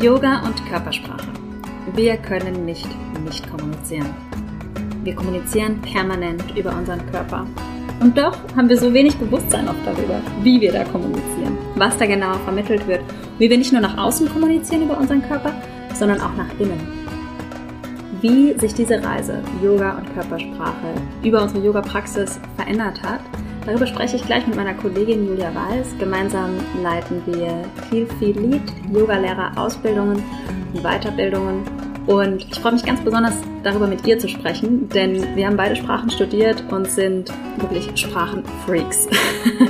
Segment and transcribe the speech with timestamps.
[0.00, 1.28] Yoga und Körpersprache.
[1.94, 2.88] Wir können nicht
[3.26, 4.06] nicht kommunizieren.
[5.02, 7.46] Wir kommunizieren permanent über unseren Körper.
[8.00, 12.06] Und doch haben wir so wenig Bewusstsein oft darüber, wie wir da kommunizieren, was da
[12.06, 13.00] genau vermittelt wird,
[13.38, 15.52] wie wir nicht nur nach außen kommunizieren über unseren Körper,
[15.94, 16.80] sondern auch nach innen.
[18.20, 23.20] Wie sich diese Reise Yoga und Körpersprache über unsere Yoga-Praxis verändert hat,
[23.66, 25.96] darüber spreche ich gleich mit meiner Kollegin Julia Weiß.
[25.98, 28.62] Gemeinsam leiten wir Feel Feel Lead,
[28.92, 30.22] Yoga-Lehrer, Ausbildungen
[30.72, 31.64] und Weiterbildungen
[32.06, 33.34] und ich freue mich ganz besonders
[33.64, 39.08] darüber mit ihr zu sprechen, denn wir haben beide Sprachen studiert und sind wirklich Sprachenfreaks.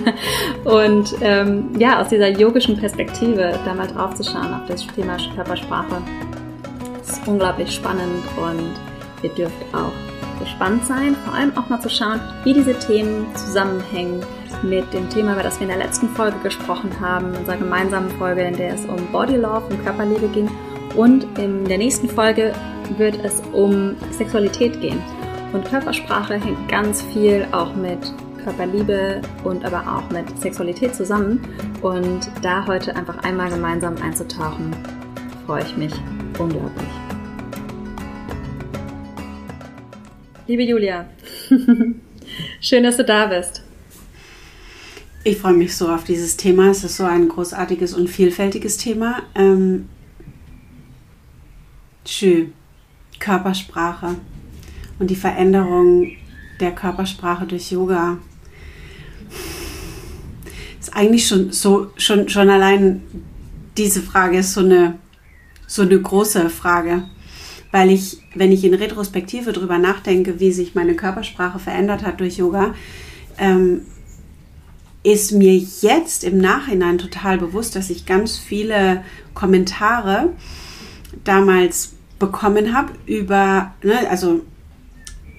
[0.64, 5.16] und ähm, ja, aus dieser yogischen Perspektive da mal drauf zu schauen auf das Thema
[5.34, 6.02] Körpersprache
[7.00, 8.74] ist unglaublich spannend und
[9.22, 9.92] ihr dürft auch
[10.46, 14.24] gespannt sein, vor allem auch mal zu schauen, wie diese Themen zusammenhängen
[14.62, 18.42] mit dem Thema, über das wir in der letzten Folge gesprochen haben, unserer gemeinsamen Folge,
[18.42, 20.48] in der es um Body Love und Körperliebe ging
[20.94, 22.52] und in der nächsten Folge
[22.96, 25.02] wird es um Sexualität gehen.
[25.52, 31.40] Und Körpersprache hängt ganz viel auch mit Körperliebe und aber auch mit Sexualität zusammen.
[31.82, 34.74] Und da heute einfach einmal gemeinsam einzutauchen,
[35.46, 35.92] freue ich mich
[36.38, 37.05] unglaublich.
[40.48, 41.06] Liebe Julia,
[42.60, 43.62] schön, dass du da bist.
[45.24, 46.70] Ich freue mich so auf dieses Thema.
[46.70, 49.22] Es ist so ein großartiges und vielfältiges Thema.
[49.34, 49.88] Ähm,
[52.06, 52.52] Schön.
[53.18, 54.14] Körpersprache
[55.00, 56.12] und die Veränderung
[56.60, 58.18] der Körpersprache durch Yoga
[60.78, 63.02] ist eigentlich schon so schon schon allein
[63.76, 64.98] diese Frage ist so eine
[65.66, 67.08] so eine große Frage,
[67.72, 72.36] weil ich wenn ich in Retrospektive darüber nachdenke, wie sich meine Körpersprache verändert hat durch
[72.36, 72.74] Yoga,
[73.38, 73.82] ähm,
[75.02, 80.30] ist mir jetzt im Nachhinein total bewusst, dass ich ganz viele Kommentare
[81.24, 84.40] damals bekommen habe über, ne, also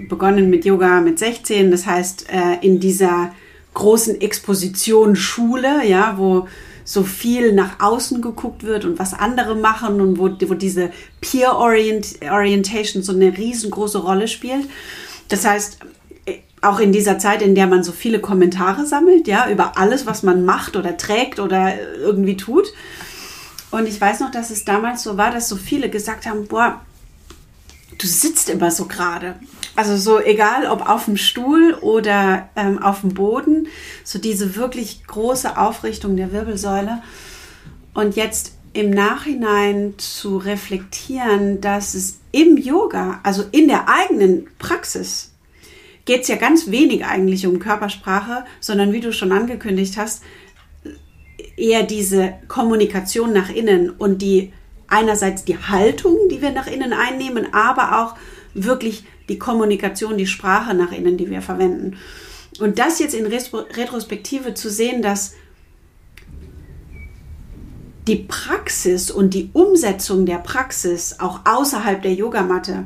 [0.08, 3.34] begonnen mit Yoga mit 16, das heißt äh, in dieser
[3.74, 6.48] großen Exposition Schule, ja, wo
[6.88, 10.90] so viel nach außen geguckt wird und was andere machen und wo, wo diese
[11.20, 14.70] Peer -Orient Orientation so eine riesengroße Rolle spielt.
[15.28, 15.80] Das heißt,
[16.62, 20.24] auch in dieser Zeit, in der man so viele Kommentare sammelt, ja, über alles, was
[20.24, 22.68] man macht oder trägt oder irgendwie tut,
[23.70, 26.80] und ich weiß noch, dass es damals so war, dass so viele gesagt haben, boah,
[27.98, 29.36] du sitzt immer so gerade.
[29.78, 33.68] Also so egal, ob auf dem Stuhl oder ähm, auf dem Boden,
[34.04, 37.04] so diese wirklich große Aufrichtung der Wirbelsäule.
[37.94, 45.36] Und jetzt im Nachhinein zu reflektieren, dass es im Yoga, also in der eigenen Praxis,
[46.06, 50.24] geht es ja ganz wenig eigentlich um Körpersprache, sondern wie du schon angekündigt hast,
[51.56, 54.54] eher diese Kommunikation nach innen und die
[54.88, 58.16] einerseits die Haltung, die wir nach innen einnehmen, aber auch
[58.56, 61.98] wirklich die Kommunikation, die Sprache nach innen, die wir verwenden.
[62.60, 65.34] Und das jetzt in Retrospektive zu sehen, dass
[68.08, 72.86] die Praxis und die Umsetzung der Praxis auch außerhalb der Yogamatte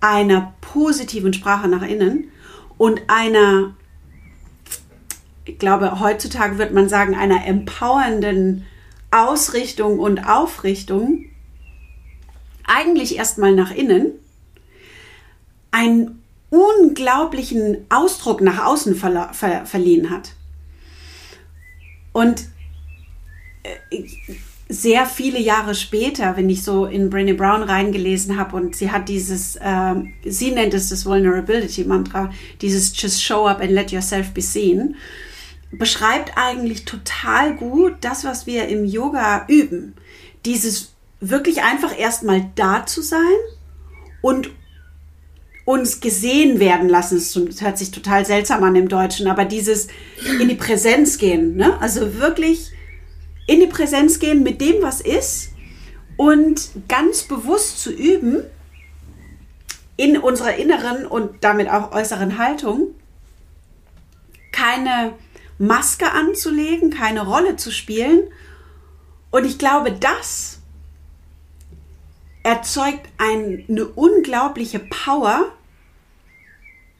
[0.00, 2.28] einer positiven Sprache nach innen
[2.78, 3.74] und einer
[5.44, 8.64] ich glaube, heutzutage wird man sagen, einer empowernden
[9.10, 11.26] Ausrichtung und Aufrichtung,
[12.64, 14.12] eigentlich erstmal nach innen,
[15.72, 20.34] einen unglaublichen Ausdruck nach außen ver ver verliehen hat.
[22.12, 22.44] Und
[23.64, 24.04] äh,
[24.68, 29.08] sehr viele Jahre später, wenn ich so in Brené Brown reingelesen habe und sie hat
[29.08, 29.94] dieses, äh,
[30.24, 34.94] sie nennt es das Vulnerability Mantra, dieses Just show up and let yourself be seen
[35.72, 39.94] beschreibt eigentlich total gut das, was wir im Yoga üben.
[40.44, 43.20] Dieses wirklich einfach erstmal da zu sein
[44.20, 44.50] und
[45.64, 47.16] uns gesehen werden lassen.
[47.46, 49.88] Das hört sich total seltsam an im Deutschen, aber dieses
[50.40, 51.80] in die Präsenz gehen, ne?
[51.80, 52.72] also wirklich
[53.46, 55.50] in die Präsenz gehen mit dem, was ist
[56.16, 58.44] und ganz bewusst zu üben
[59.96, 62.94] in unserer inneren und damit auch äußeren Haltung
[64.52, 65.14] keine
[65.58, 68.24] Maske anzulegen, keine Rolle zu spielen.
[69.30, 70.58] Und ich glaube, das
[72.42, 75.52] erzeugt ein, eine unglaubliche Power,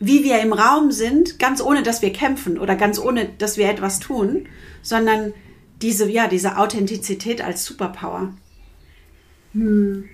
[0.04, 3.70] wie wir im Raum sind, ganz ohne, dass wir kämpfen oder ganz ohne, dass wir
[3.70, 4.48] etwas tun,
[4.82, 5.32] sondern
[5.80, 8.34] diese, ja, diese Authentizität als Superpower.
[9.52, 10.08] Hm.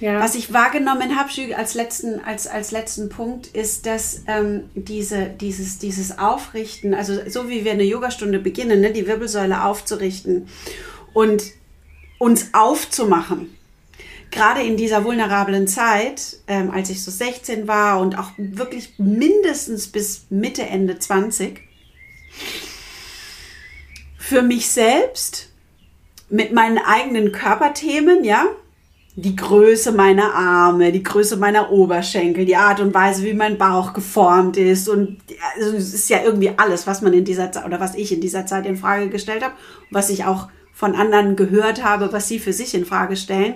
[0.00, 0.18] Ja.
[0.20, 5.78] Was ich wahrgenommen habe als letzten, als, als letzten Punkt, ist, dass ähm, diese, dieses,
[5.78, 10.48] dieses Aufrichten, also so wie wir eine Yogastunde beginnen, ne, die Wirbelsäule aufzurichten
[11.14, 11.44] und
[12.18, 13.55] uns aufzumachen.
[14.36, 19.88] Gerade in dieser vulnerablen Zeit, ähm, als ich so 16 war und auch wirklich mindestens
[19.88, 21.62] bis Mitte, Ende 20,
[24.18, 25.48] für mich selbst
[26.28, 28.44] mit meinen eigenen Körperthemen, ja,
[29.14, 33.94] die Größe meiner Arme, die Größe meiner Oberschenkel, die Art und Weise, wie mein Bauch
[33.94, 35.16] geformt ist und
[35.54, 38.20] also es ist ja irgendwie alles, was man in dieser Zeit oder was ich in
[38.20, 39.54] dieser Zeit in Frage gestellt habe,
[39.90, 43.54] was ich auch von anderen gehört habe, was sie für sich in Frage stellen.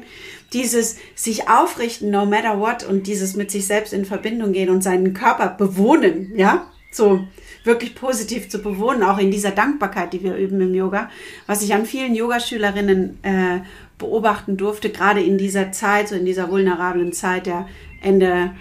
[0.54, 4.82] Dieses sich aufrichten, no matter what, und dieses mit sich selbst in Verbindung gehen und
[4.82, 7.20] seinen Körper bewohnen, ja, so
[7.62, 11.10] wirklich positiv zu bewohnen, auch in dieser Dankbarkeit, die wir üben im Yoga,
[11.46, 13.60] was ich an vielen Yogaschülerinnen äh,
[13.98, 17.68] beobachten durfte, gerade in dieser Zeit, so in dieser vulnerablen Zeit der
[18.00, 18.52] Ende,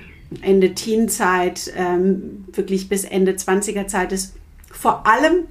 [0.41, 4.35] Ende Teenzeit, ähm, wirklich bis Ende 20er Zeit ist
[4.69, 5.45] vor allem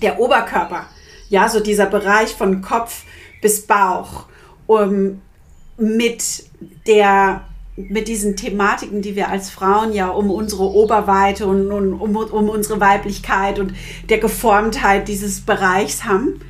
[0.00, 0.86] der Oberkörper.
[1.28, 3.04] Ja, so dieser Bereich von Kopf
[3.40, 4.26] bis Bauch.
[4.66, 5.22] Um,
[5.78, 6.44] mit
[6.86, 7.44] der
[7.76, 12.48] mit diesen Thematiken, die wir als Frauen ja um unsere Oberweite und, und um, um
[12.48, 13.72] unsere Weiblichkeit und
[14.08, 16.40] der Geformtheit dieses Bereichs haben,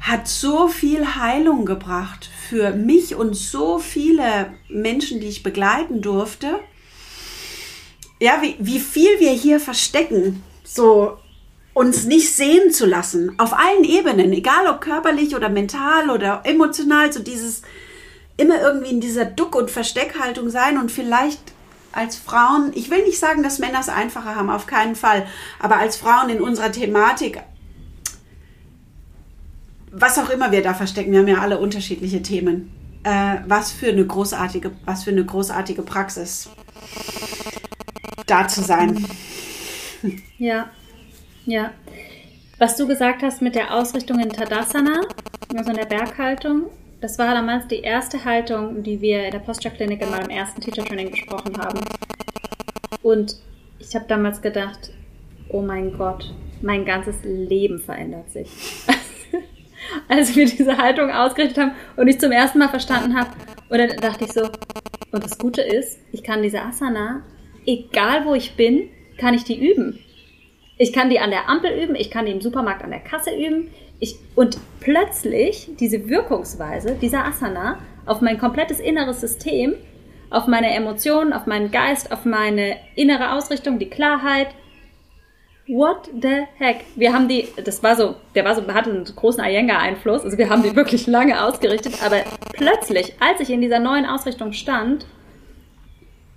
[0.00, 6.60] hat so viel Heilung gebracht für mich und so viele Menschen, die ich begleiten durfte.
[8.18, 11.18] Ja, wie, wie viel wir hier verstecken, so
[11.76, 17.12] uns nicht sehen zu lassen, auf allen Ebenen, egal ob körperlich oder mental oder emotional,
[17.12, 17.62] so dieses
[18.38, 21.40] immer irgendwie in dieser Duck- und Versteckhaltung sein und vielleicht
[21.92, 25.26] als Frauen, ich will nicht sagen, dass Männer es einfacher haben, auf keinen Fall,
[25.60, 27.42] aber als Frauen in unserer Thematik
[29.98, 32.70] was auch immer wir da verstecken, wir haben ja alle unterschiedliche Themen.
[33.02, 36.50] Äh, was für eine großartige, was für eine großartige Praxis
[38.26, 39.06] da zu sein.
[40.38, 40.68] Ja,
[41.46, 41.72] ja.
[42.58, 45.02] Was du gesagt hast mit der Ausrichtung in Tadasana,
[45.54, 46.64] also in der Berghaltung,
[47.00, 51.10] das war damals die erste Haltung, die wir in der Posture-Klinik in meinem ersten Teacher-Training
[51.10, 51.80] besprochen haben.
[53.02, 53.36] Und
[53.78, 54.90] ich habe damals gedacht,
[55.48, 58.48] oh mein Gott, mein ganzes Leben verändert sich.
[60.08, 63.30] als wir diese Haltung ausgerichtet haben und ich zum ersten Mal verstanden habe.
[63.68, 64.48] Dann dachte ich so,
[65.12, 67.22] und das Gute ist, ich kann diese Asana,
[67.66, 68.88] egal wo ich bin,
[69.18, 69.98] kann ich die üben.
[70.78, 73.30] Ich kann die an der Ampel üben, ich kann die im Supermarkt an der Kasse
[73.34, 73.70] üben.
[73.98, 79.74] Ich, und plötzlich diese Wirkungsweise dieser Asana auf mein komplettes inneres System,
[80.28, 84.48] auf meine Emotionen, auf meinen Geist, auf meine innere Ausrichtung, die Klarheit,
[85.68, 86.84] What the heck?
[86.94, 90.48] Wir haben die, das war so, der war so, hatte einen großen Iyengar-Einfluss, also wir
[90.48, 92.18] haben die wirklich lange ausgerichtet, aber
[92.52, 95.06] plötzlich, als ich in dieser neuen Ausrichtung stand,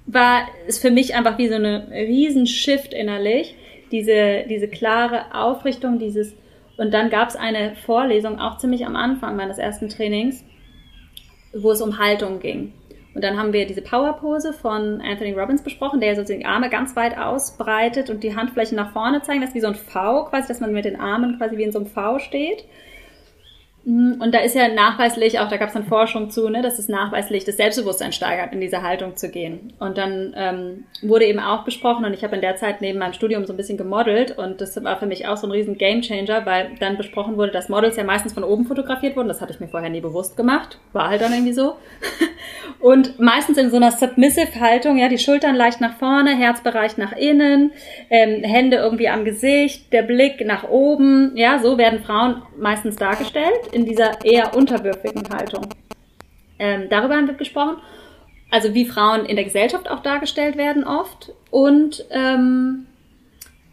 [0.08, 3.54] war es für mich einfach wie so eine riesen Shift innerlich,
[3.92, 6.36] diese, diese klare Aufrichtung, dieses,
[6.78, 10.44] und dann gab es eine Vorlesung, auch ziemlich am Anfang meines ersten Trainings,
[11.54, 12.74] wo es um Haltung ging.
[13.16, 16.96] Und dann haben wir diese Power-Pose von Anthony Robbins besprochen, der so die Arme ganz
[16.96, 19.42] weit ausbreitet und die Handflächen nach vorne zeigen.
[19.42, 21.72] Das ist wie so ein V quasi, dass man mit den Armen quasi wie in
[21.72, 22.66] so einem V steht.
[23.90, 26.78] Mhm, und da ist ja nachweislich, auch da gab es dann Forschung zu, ne, dass
[26.78, 29.74] es nachweislich das Selbstbewusstsein steigert, in diese Haltung zu gehen.
[29.80, 33.14] Und dann ähm, wurde eben auch besprochen, und ich habe in der Zeit neben meinem
[33.14, 36.46] Studium so ein bisschen gemodelt, und das war für mich auch so ein riesen Gamechanger,
[36.46, 39.28] weil dann besprochen wurde, dass Models ja meistens von oben fotografiert wurden.
[39.28, 40.78] Das hatte ich mir vorher nie bewusst gemacht.
[40.94, 41.78] War halt dann irgendwie so.
[42.80, 47.72] und meistens in so einer Submissive-Haltung, ja, die Schultern leicht nach vorne, Herzbereich nach innen,
[48.12, 53.58] ähm, Hände irgendwie am Gesicht, der Blick nach oben, ja, so werden Frauen meistens dargestellt
[53.80, 55.68] in dieser eher unterwürfigen Haltung.
[56.58, 57.78] Ähm, darüber haben wir gesprochen.
[58.52, 61.32] Also wie Frauen in der Gesellschaft auch dargestellt werden oft.
[61.52, 62.88] Und ähm,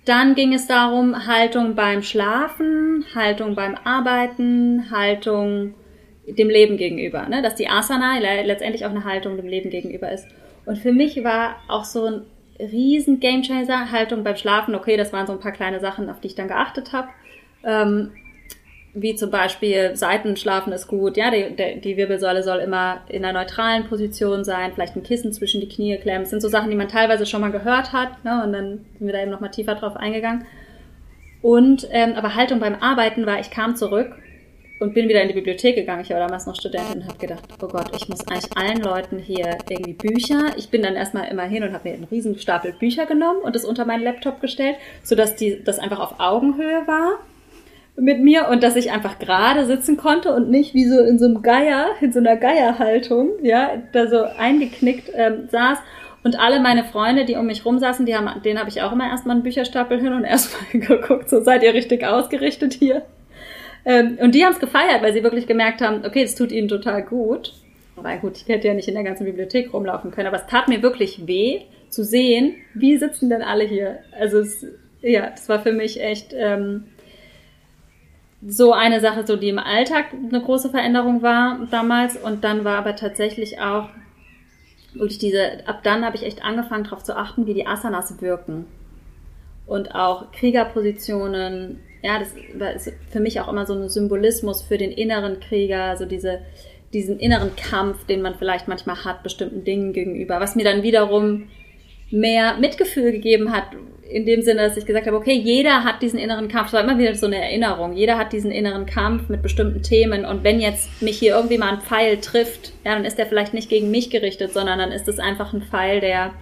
[0.05, 5.75] dann ging es darum, Haltung beim Schlafen, Haltung beim Arbeiten, Haltung
[6.27, 7.27] dem Leben gegenüber.
[7.29, 7.43] Ne?
[7.43, 10.29] Dass die Asana letztendlich auch eine Haltung dem Leben gegenüber ist.
[10.65, 12.23] Und für mich war auch so ein
[12.59, 14.75] riesen Gamechanger Haltung beim Schlafen.
[14.75, 17.09] Okay, das waren so ein paar kleine Sachen, auf die ich dann geachtet habe.
[17.65, 18.13] Ähm,
[18.99, 23.85] wie zum Beispiel Seitenschlafen ist gut, ja, die, die Wirbelsäule soll immer in einer neutralen
[23.85, 26.23] Position sein, vielleicht ein Kissen zwischen die Knie klemmen.
[26.23, 29.07] Das sind so Sachen, die man teilweise schon mal gehört hat, ne, und dann sind
[29.07, 30.47] wir da eben nochmal tiefer drauf eingegangen.
[31.43, 34.15] Und, ähm, aber Haltung beim Arbeiten war, ich kam zurück
[34.81, 36.01] und bin wieder in die Bibliothek gegangen.
[36.01, 39.19] Ich war damals noch Studentin und habe gedacht, oh Gott, ich muss eigentlich allen Leuten
[39.19, 40.57] hier irgendwie Bücher.
[40.57, 43.55] Ich bin dann erstmal immer hin und habe mir einen riesen Stapel Bücher genommen und
[43.55, 47.19] das unter meinen Laptop gestellt, sodass die, das einfach auf Augenhöhe war
[47.97, 51.25] mit mir und dass ich einfach gerade sitzen konnte und nicht wie so in so
[51.25, 55.79] einem Geier, in so einer Geierhaltung, ja, da so eingeknickt ähm, saß.
[56.23, 58.93] Und alle meine Freunde, die um mich rum saßen, die haben, denen habe ich auch
[58.93, 63.03] immer erstmal einen Bücherstapel hin und erstmal geguckt, so seid ihr richtig ausgerichtet hier.
[63.85, 66.69] Ähm, und die haben es gefeiert, weil sie wirklich gemerkt haben, okay, es tut ihnen
[66.69, 67.55] total gut.
[67.95, 70.69] Weil gut, ich hätte ja nicht in der ganzen Bibliothek rumlaufen können, aber es tat
[70.69, 74.01] mir wirklich weh, zu sehen, wie sitzen denn alle hier.
[74.19, 74.67] Also es,
[75.01, 76.85] ja, das war für mich echt ähm,
[78.47, 82.17] so eine Sache, so die im Alltag eine große Veränderung war damals.
[82.17, 83.89] Und dann war aber tatsächlich auch
[84.95, 88.67] wirklich diese, ab dann habe ich echt angefangen darauf zu achten, wie die Asanas wirken.
[89.67, 94.93] Und auch Kriegerpositionen, ja, das ist für mich auch immer so ein Symbolismus für den
[94.93, 96.41] inneren Krieger, so diese,
[96.93, 101.49] diesen inneren Kampf, den man vielleicht manchmal hat, bestimmten Dingen gegenüber, was mir dann wiederum
[102.11, 103.65] mehr Mitgefühl gegeben hat,
[104.09, 106.83] in dem Sinne, dass ich gesagt habe, okay, jeder hat diesen inneren Kampf, es war
[106.83, 110.25] immer wieder so eine Erinnerung, jeder hat diesen inneren Kampf mit bestimmten Themen.
[110.25, 113.55] Und wenn jetzt mich hier irgendwie mal ein Pfeil trifft, ja, dann ist der vielleicht
[113.55, 116.33] nicht gegen mich gerichtet, sondern dann ist es einfach ein Pfeil, der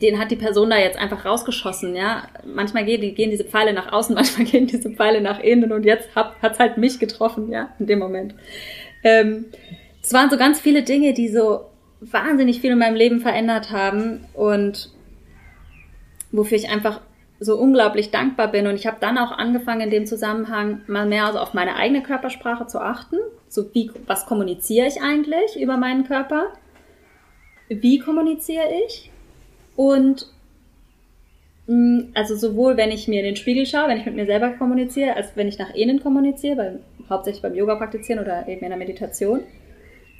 [0.00, 2.28] den hat die Person da jetzt einfach rausgeschossen, ja.
[2.46, 5.72] Manchmal gehen, die, gehen diese Pfeile nach außen, manchmal gehen diese Pfeile nach innen.
[5.72, 8.34] Und jetzt hat es halt mich getroffen, ja, in dem Moment.
[9.04, 9.46] Ähm,
[10.02, 11.66] es waren so ganz viele Dinge, die so
[12.00, 14.24] wahnsinnig viel in meinem Leben verändert haben.
[14.34, 14.90] Und
[16.32, 17.00] wofür ich einfach
[17.40, 18.66] so unglaublich dankbar bin.
[18.66, 22.02] Und ich habe dann auch angefangen, in dem Zusammenhang mal mehr also auf meine eigene
[22.02, 23.16] Körpersprache zu achten.
[23.48, 26.48] So wie, was kommuniziere ich eigentlich über meinen Körper?
[27.68, 29.10] Wie kommuniziere ich?
[29.76, 30.26] Und
[31.66, 34.50] mm, also sowohl wenn ich mir in den Spiegel schaue, wenn ich mit mir selber
[34.50, 38.70] kommuniziere, als wenn ich nach innen kommuniziere, weil, hauptsächlich beim Yoga praktizieren oder eben in
[38.70, 39.40] der Meditation.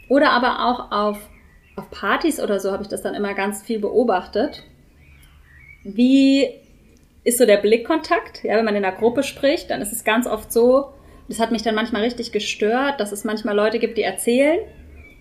[0.09, 1.29] Oder aber auch auf,
[1.77, 4.63] auf Partys oder so habe ich das dann immer ganz viel beobachtet
[5.97, 6.49] wie
[7.25, 8.45] ist so der Blickkontakt?
[8.45, 10.93] Ja, wenn man in einer Gruppe spricht, dann ist es ganz oft so,
[11.29, 14.61] das hat mich dann manchmal richtig gestört, dass es manchmal Leute gibt, die erzählen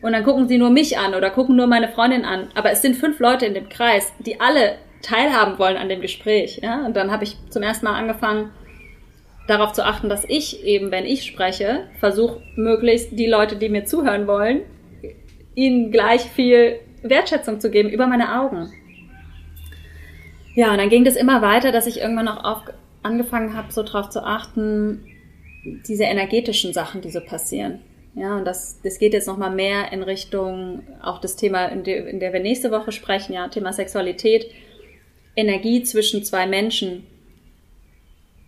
[0.01, 2.49] und dann gucken sie nur mich an oder gucken nur meine Freundin an.
[2.55, 6.59] Aber es sind fünf Leute in dem Kreis, die alle teilhaben wollen an dem Gespräch.
[6.61, 6.85] Ja?
[6.85, 8.51] Und dann habe ich zum ersten Mal angefangen,
[9.47, 13.85] darauf zu achten, dass ich eben, wenn ich spreche, versuche möglichst die Leute, die mir
[13.85, 14.61] zuhören wollen,
[15.55, 18.71] ihnen gleich viel Wertschätzung zu geben über meine Augen.
[20.57, 22.63] Ja, und dann ging das immer weiter, dass ich irgendwann auch auf,
[23.03, 25.05] angefangen habe, so drauf zu achten,
[25.87, 27.81] diese energetischen Sachen, die so passieren.
[28.15, 32.09] Ja, und das, das geht jetzt nochmal mehr in Richtung auch das Thema, in, de,
[32.09, 34.47] in der wir nächste Woche sprechen, ja, Thema Sexualität.
[35.35, 37.05] Energie zwischen zwei Menschen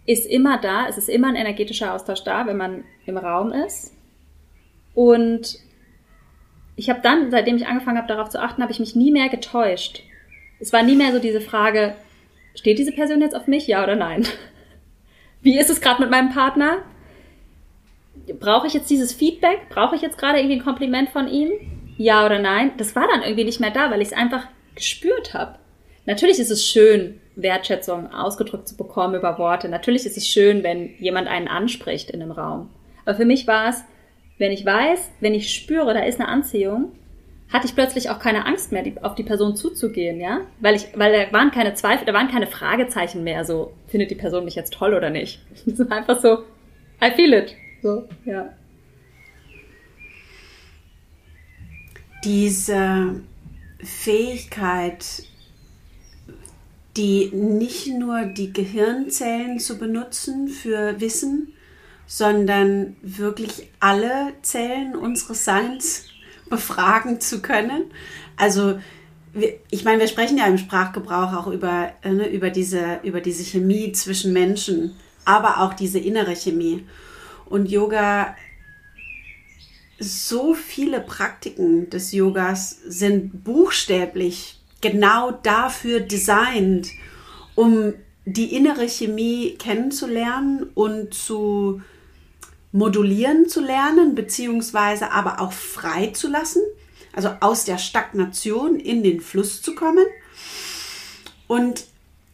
[0.08, 3.94] ist immer da, es ist immer ein energetischer Austausch da, wenn man im Raum ist.
[4.96, 5.60] Und
[6.76, 9.30] ich habe dann, seitdem ich angefangen habe, darauf zu achten, habe ich mich nie mehr
[9.30, 10.02] getäuscht.
[10.60, 11.96] Es war nie mehr so diese Frage,
[12.56, 14.28] steht diese Person jetzt auf mich, ja oder nein?
[15.42, 16.80] Wie ist es gerade mit meinem Partner?
[18.40, 19.70] Brauche ich jetzt dieses Feedback?
[19.70, 21.52] Brauche ich jetzt gerade irgendwie ein Kompliment von ihm?
[21.98, 22.74] Ja oder nein?
[22.78, 25.58] Das war dann irgendwie nicht mehr da, weil ich es einfach gespürt habe.
[26.06, 29.70] Natürlich ist es schön, Wertschätzung ausgedrückt zu bekommen über Worte.
[29.70, 32.70] Natürlich ist es schön, wenn jemand einen anspricht in einem Raum.
[33.06, 33.84] Aber für mich war es,
[34.38, 36.92] wenn ich weiß, wenn ich spüre, da ist eine Anziehung,
[37.52, 40.88] hatte ich plötzlich auch keine Angst mehr, die, auf die Person zuzugehen, ja, weil ich,
[40.96, 44.56] weil da waren keine Zweifel, da waren keine Fragezeichen mehr, so findet die Person mich
[44.56, 45.42] jetzt toll oder nicht.
[45.66, 46.44] Es war einfach so,
[47.04, 48.50] I feel it, so, ja.
[52.24, 53.22] Diese
[53.82, 55.24] Fähigkeit,
[56.98, 61.54] die nicht nur die Gehirnzellen zu benutzen für Wissen,
[62.06, 66.09] sondern wirklich alle Zellen unseres Seins
[66.50, 67.86] befragen zu können.
[68.36, 68.80] Also
[69.70, 73.44] ich meine, wir sprechen ja im Sprachgebrauch auch über, äh, ne, über, diese, über diese
[73.44, 76.84] Chemie zwischen Menschen, aber auch diese innere Chemie.
[77.46, 78.36] Und Yoga,
[80.00, 86.90] so viele Praktiken des Yogas sind buchstäblich genau dafür designt,
[87.56, 87.94] um
[88.26, 91.82] die innere Chemie kennenzulernen und zu
[92.72, 96.62] modulieren zu lernen, beziehungsweise aber auch frei zu lassen,
[97.14, 100.06] also aus der Stagnation in den Fluss zu kommen.
[101.48, 101.86] Und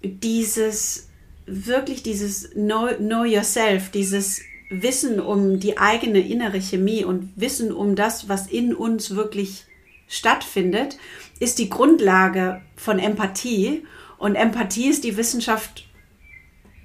[0.04, 1.08] dieses,
[1.46, 7.96] wirklich dieses Know, know Yourself, dieses Wissen um die eigene innere Chemie und Wissen um
[7.96, 9.65] das, was in uns wirklich
[10.08, 10.98] stattfindet,
[11.39, 13.84] ist die Grundlage von Empathie.
[14.18, 15.85] Und Empathie ist die Wissenschaft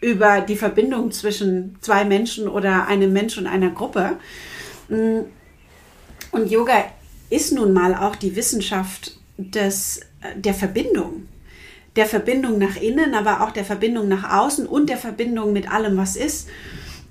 [0.01, 4.17] über die Verbindung zwischen zwei Menschen oder einem Mensch und einer Gruppe.
[4.89, 5.21] Mm.
[6.33, 6.85] Und Yoga
[7.29, 10.01] ist nun mal auch die Wissenschaft des,
[10.37, 11.27] der Verbindung.
[11.97, 15.97] Der Verbindung nach innen, aber auch der Verbindung nach außen und der Verbindung mit allem,
[15.97, 16.49] was ist.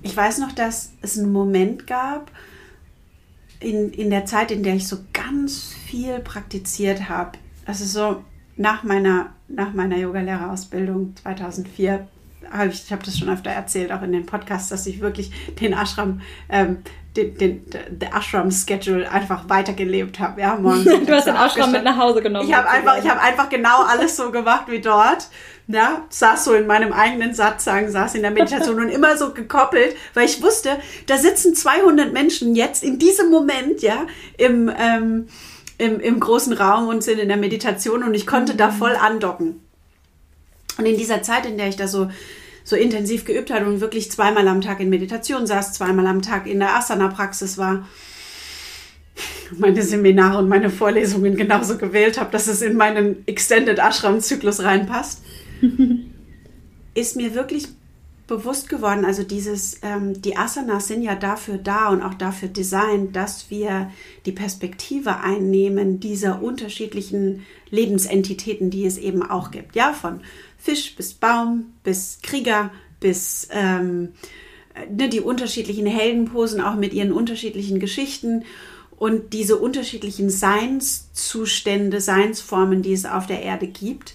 [0.02, 2.30] Ich weiß noch, dass es einen Moment gab,
[3.60, 7.38] in, in der Zeit, in der ich so ganz viel praktiziert habe.
[7.66, 8.24] Also so
[8.56, 12.08] nach meiner, nach meiner Yogalehrerausbildung 2004
[12.50, 15.30] habe ich, ich habe das schon öfter erzählt, auch in den Podcasts, dass ich wirklich
[15.60, 16.78] den Ashram, ähm,
[17.16, 20.40] den, den, den Ashram-Schedule einfach weitergelebt habe.
[20.40, 22.48] Ja, morgens du hast den Ashram mit nach Hause genommen.
[22.48, 25.28] Ich habe einfach, ich habe einfach genau alles so gemacht wie dort.
[25.66, 29.32] Ja, saß so in meinem eigenen Satz, sagen, saß in der Meditation und immer so
[29.32, 30.70] gekoppelt, weil ich wusste,
[31.06, 34.06] da sitzen 200 Menschen jetzt in diesem Moment, ja,
[34.36, 35.28] im, ähm,
[35.78, 38.56] im, im großen Raum und sind in der Meditation und ich konnte mhm.
[38.56, 39.60] da voll andocken.
[40.80, 42.10] Und in dieser Zeit, in der ich da so,
[42.64, 46.46] so intensiv geübt hatte und wirklich zweimal am Tag in Meditation saß, zweimal am Tag
[46.46, 47.86] in der Asana-Praxis war,
[49.58, 55.22] meine Seminare und meine Vorlesungen genauso gewählt habe, dass es in meinen Extended Ashram-Zyklus reinpasst,
[56.94, 57.68] ist mir wirklich
[58.26, 63.16] bewusst geworden, also dieses, ähm, die Asanas sind ja dafür da und auch dafür designt,
[63.16, 63.90] dass wir
[64.24, 69.74] die Perspektive einnehmen dieser unterschiedlichen Lebensentitäten, die es eben auch gibt.
[69.74, 70.20] Ja, von
[70.70, 74.12] Fisch bis Baum bis Krieger bis ähm,
[74.88, 78.44] ne, die unterschiedlichen Heldenposen auch mit ihren unterschiedlichen Geschichten
[78.96, 84.14] und diese unterschiedlichen Seinszustände, Seinsformen, die es auf der Erde gibt.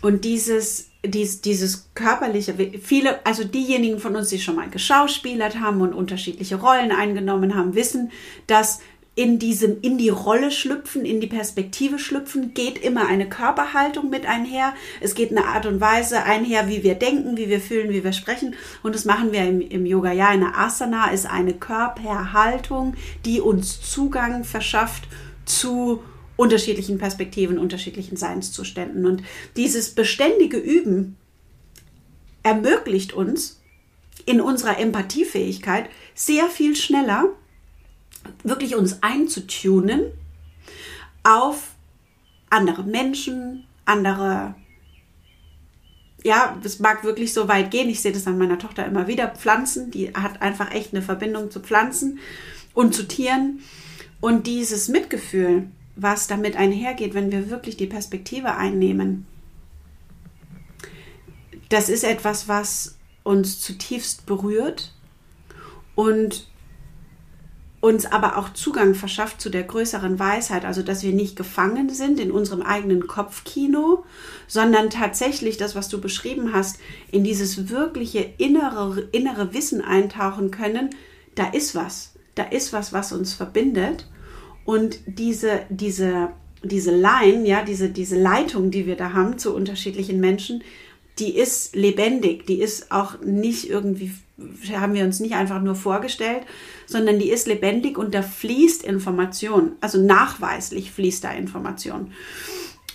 [0.00, 5.82] Und dieses dies, dieses körperliche, viele, also diejenigen von uns, die schon mal geschauspielert haben
[5.82, 8.10] und unterschiedliche Rollen eingenommen haben, wissen,
[8.48, 8.80] dass
[9.16, 14.26] in diesem, in die Rolle schlüpfen, in die Perspektive schlüpfen, geht immer eine Körperhaltung mit
[14.26, 14.74] einher.
[15.00, 18.12] Es geht eine Art und Weise einher, wie wir denken, wie wir fühlen, wie wir
[18.12, 18.54] sprechen.
[18.82, 20.12] Und das machen wir im, im Yoga.
[20.12, 22.94] Ja, eine Asana ist eine Körperhaltung,
[23.24, 25.08] die uns Zugang verschafft
[25.46, 26.02] zu
[26.36, 29.06] unterschiedlichen Perspektiven, unterschiedlichen Seinszuständen.
[29.06, 29.22] Und
[29.56, 31.16] dieses beständige Üben
[32.42, 33.62] ermöglicht uns
[34.26, 37.30] in unserer Empathiefähigkeit sehr viel schneller
[38.42, 40.12] wirklich uns einzutunen
[41.22, 41.74] auf
[42.50, 44.54] andere Menschen, andere
[46.26, 47.88] ja, es mag wirklich so weit gehen.
[47.88, 49.28] Ich sehe das an meiner Tochter immer wieder.
[49.28, 52.18] Pflanzen, die hat einfach echt eine Verbindung zu Pflanzen
[52.74, 53.60] und zu Tieren.
[54.20, 59.24] Und dieses Mitgefühl, was damit einhergeht, wenn wir wirklich die Perspektive einnehmen.
[61.68, 64.92] Das ist etwas, was uns zutiefst berührt
[65.94, 66.48] und
[67.86, 72.18] uns aber auch Zugang verschafft zu der größeren Weisheit, also dass wir nicht gefangen sind
[72.18, 74.04] in unserem eigenen Kopfkino,
[74.48, 76.80] sondern tatsächlich das, was du beschrieben hast,
[77.12, 80.90] in dieses wirkliche innere, innere Wissen eintauchen können,
[81.36, 84.08] da ist was, da ist was, was uns verbindet.
[84.64, 86.30] Und diese, diese,
[86.64, 90.64] diese Line, ja, diese, diese Leitung, die wir da haben zu unterschiedlichen Menschen,
[91.18, 94.12] die ist lebendig, die ist auch nicht irgendwie,
[94.72, 96.42] haben wir uns nicht einfach nur vorgestellt,
[96.86, 102.12] sondern die ist lebendig und da fließt Information, also nachweislich fließt da Information.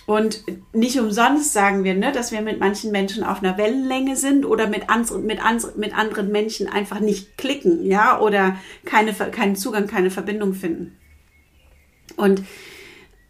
[0.06, 4.44] Und nicht umsonst sagen wir, ne, dass wir mit manchen Menschen auf einer Wellenlänge sind
[4.44, 9.54] oder mit, ans, mit, ans, mit anderen Menschen einfach nicht klicken, ja, oder keine, keinen
[9.54, 10.96] Zugang, keine Verbindung finden.
[12.16, 12.42] Und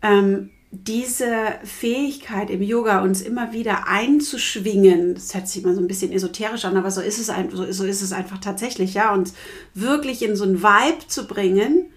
[0.03, 5.87] ähm, diese Fähigkeit im Yoga, uns immer wieder einzuschwingen, das hört sich immer so ein
[5.87, 9.13] bisschen esoterisch an, aber so ist es, ein, so, so ist es einfach tatsächlich, ja,
[9.13, 9.35] uns
[9.75, 11.93] wirklich in so einen Vibe zu bringen,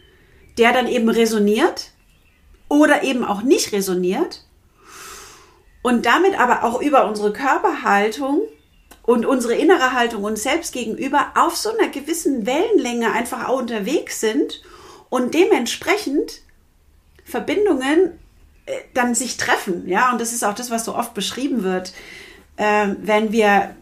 [0.57, 1.91] der dann eben resoniert
[2.67, 4.45] oder eben auch nicht resoniert
[5.81, 8.41] und damit aber auch über unsere Körperhaltung
[9.03, 14.19] und unsere innere Haltung uns selbst gegenüber auf so einer gewissen Wellenlänge einfach auch unterwegs
[14.19, 14.61] sind
[15.09, 16.41] und dementsprechend
[17.23, 18.19] Verbindungen
[18.93, 21.93] dann sich treffen, ja, und das ist auch das, was so oft beschrieben wird,
[22.57, 23.75] äh, wenn wir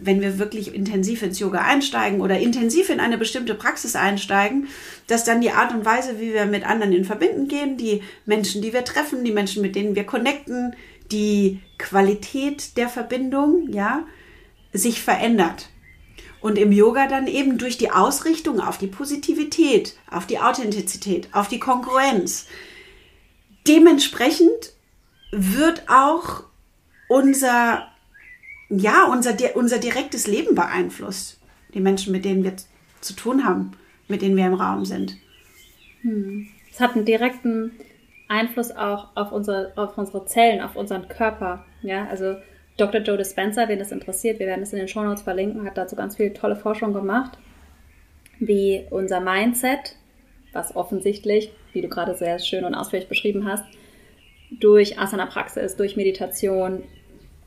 [0.00, 4.68] wenn wir wirklich intensiv ins Yoga einsteigen oder intensiv in eine bestimmte Praxis einsteigen,
[5.08, 8.62] dass dann die Art und Weise, wie wir mit anderen in Verbindung gehen, die Menschen,
[8.62, 10.76] die wir treffen, die Menschen, mit denen wir connecten,
[11.10, 14.06] die Qualität der Verbindung, ja,
[14.72, 15.70] sich verändert.
[16.40, 21.48] Und im Yoga dann eben durch die Ausrichtung auf die Positivität, auf die Authentizität, auf
[21.48, 22.46] die Konkurrenz,
[23.68, 24.72] dementsprechend
[25.30, 26.44] wird auch
[27.08, 27.86] unser,
[28.70, 31.38] ja, unser, unser direktes Leben beeinflusst.
[31.74, 32.54] Die Menschen, mit denen wir
[33.00, 33.72] zu tun haben,
[34.08, 35.16] mit denen wir im Raum sind.
[36.00, 36.48] Hm.
[36.72, 37.72] Es hat einen direkten
[38.28, 41.64] Einfluss auch auf unsere, auf unsere Zellen, auf unseren Körper.
[41.82, 42.36] Ja, also
[42.76, 43.00] Dr.
[43.00, 46.16] Joe Dispenza, wen das interessiert, wir werden es in den Shownotes verlinken, hat dazu ganz
[46.16, 47.38] viel tolle Forschung gemacht,
[48.38, 49.96] wie unser Mindset,
[50.52, 53.64] was offensichtlich wie du gerade sehr schön und ausführlich beschrieben hast,
[54.50, 56.82] durch Asana-Praxis, durch Meditation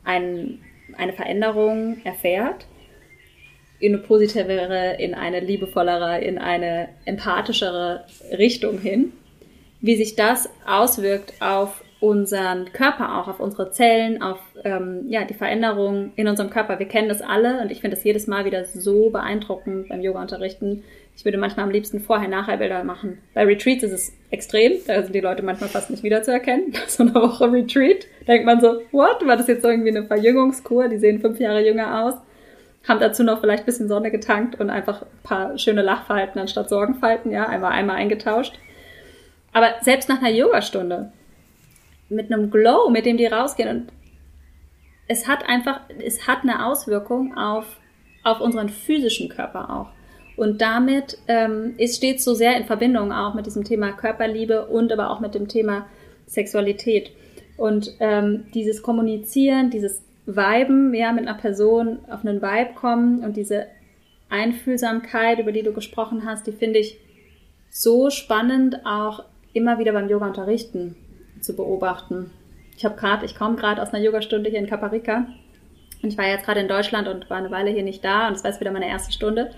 [0.04, 0.60] ein,
[0.96, 2.66] eine Veränderung erfährt,
[3.78, 8.06] in eine positivere, in eine liebevollere, in eine empathischere
[8.38, 9.12] Richtung hin,
[9.80, 15.34] wie sich das auswirkt auf unseren Körper auch, auf unsere Zellen, auf ähm, ja, die
[15.34, 16.78] Veränderungen in unserem Körper.
[16.78, 20.84] Wir kennen das alle und ich finde das jedes Mal wieder so beeindruckend beim Yoga-Unterrichten.
[21.16, 23.18] Ich würde manchmal am liebsten Vorher-Nachher-Bilder machen.
[23.34, 26.72] Bei Retreats ist es extrem, da sind die Leute manchmal fast nicht wiederzuerkennen.
[26.88, 29.24] So eine Woche Retreat, denkt man so, what?
[29.26, 30.88] War das jetzt irgendwie eine Verjüngungskur?
[30.88, 32.14] Die sehen fünf Jahre jünger aus.
[32.88, 36.68] Haben dazu noch vielleicht ein bisschen Sonne getankt und einfach ein paar schöne Lachfalten anstatt
[36.68, 38.58] Sorgenfalten, ja, einmal einmal eingetauscht.
[39.52, 41.12] Aber selbst nach einer Yogastunde,
[42.08, 43.92] mit einem Glow, mit dem die rausgehen und
[45.08, 47.66] es hat einfach, es hat eine Auswirkung auf,
[48.24, 50.01] auf unseren physischen Körper auch.
[50.36, 54.92] Und damit ähm, ist stets so sehr in Verbindung auch mit diesem Thema Körperliebe und
[54.92, 55.86] aber auch mit dem Thema
[56.26, 57.12] Sexualität.
[57.56, 63.36] Und ähm, dieses Kommunizieren, dieses Weiben, ja, mit einer Person auf einen Vibe kommen und
[63.36, 63.66] diese
[64.30, 66.98] Einfühlsamkeit, über die du gesprochen hast, die finde ich
[67.70, 70.96] so spannend, auch immer wieder beim Yoga unterrichten
[71.40, 72.30] zu beobachten.
[72.76, 75.26] Ich habe gerade, ich komme gerade aus einer Yogastunde hier in Caparica
[76.02, 78.34] und ich war jetzt gerade in Deutschland und war eine Weile hier nicht da und
[78.34, 79.50] es war jetzt wieder meine erste Stunde.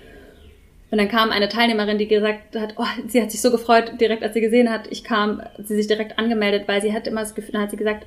[0.95, 4.23] Und dann kam eine Teilnehmerin, die gesagt hat, oh, sie hat sich so gefreut, direkt
[4.23, 7.35] als sie gesehen hat, ich kam, sie sich direkt angemeldet, weil sie hat immer das
[7.35, 8.07] Gefühl, dann hat sie gesagt,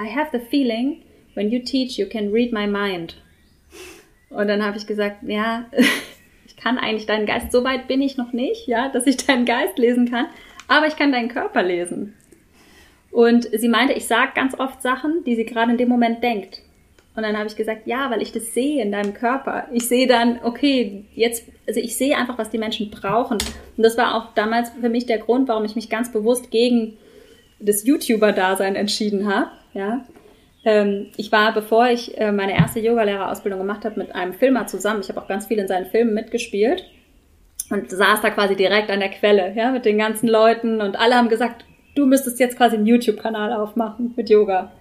[0.00, 1.02] I have the feeling,
[1.34, 3.16] when you teach, you can read my mind.
[4.30, 5.64] Und dann habe ich gesagt, ja,
[6.46, 9.44] ich kann eigentlich deinen Geist, so weit bin ich noch nicht, ja, dass ich deinen
[9.44, 10.26] Geist lesen kann,
[10.68, 12.14] aber ich kann deinen Körper lesen.
[13.10, 16.62] Und sie meinte, ich sage ganz oft Sachen, die sie gerade in dem Moment denkt.
[17.14, 19.66] Und dann habe ich gesagt, ja, weil ich das sehe in deinem Körper.
[19.72, 23.36] Ich sehe dann, okay, jetzt, also ich sehe einfach, was die Menschen brauchen.
[23.76, 26.96] Und das war auch damals für mich der Grund, warum ich mich ganz bewusst gegen
[27.60, 29.50] das YouTuber-Dasein entschieden habe.
[29.74, 30.06] Ja.
[30.64, 35.00] Ähm, ich war, bevor ich äh, meine erste Yogalehrerausbildung gemacht habe, mit einem Filmer zusammen.
[35.02, 36.84] Ich habe auch ganz viel in seinen Filmen mitgespielt
[37.70, 41.16] und saß da quasi direkt an der Quelle, ja, mit den ganzen Leuten und alle
[41.16, 44.72] haben gesagt, du müsstest jetzt quasi einen YouTube-Kanal aufmachen mit Yoga.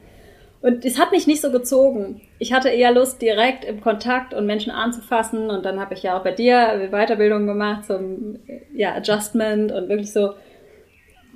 [0.61, 2.21] Und es hat mich nicht so gezogen.
[2.37, 5.49] Ich hatte eher Lust, direkt im Kontakt und Menschen anzufassen.
[5.49, 8.39] Und dann habe ich ja auch bei dir Weiterbildung gemacht zum
[8.73, 10.33] ja, Adjustment und wirklich so.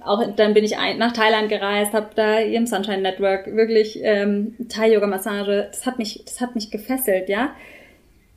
[0.02, 5.70] Auch dann bin ich nach Thailand gereist, habe da im Sunshine Network wirklich ähm, Thai-Yoga-Massage.
[5.72, 7.56] Das hat mich, das hat mich gefesselt, ja,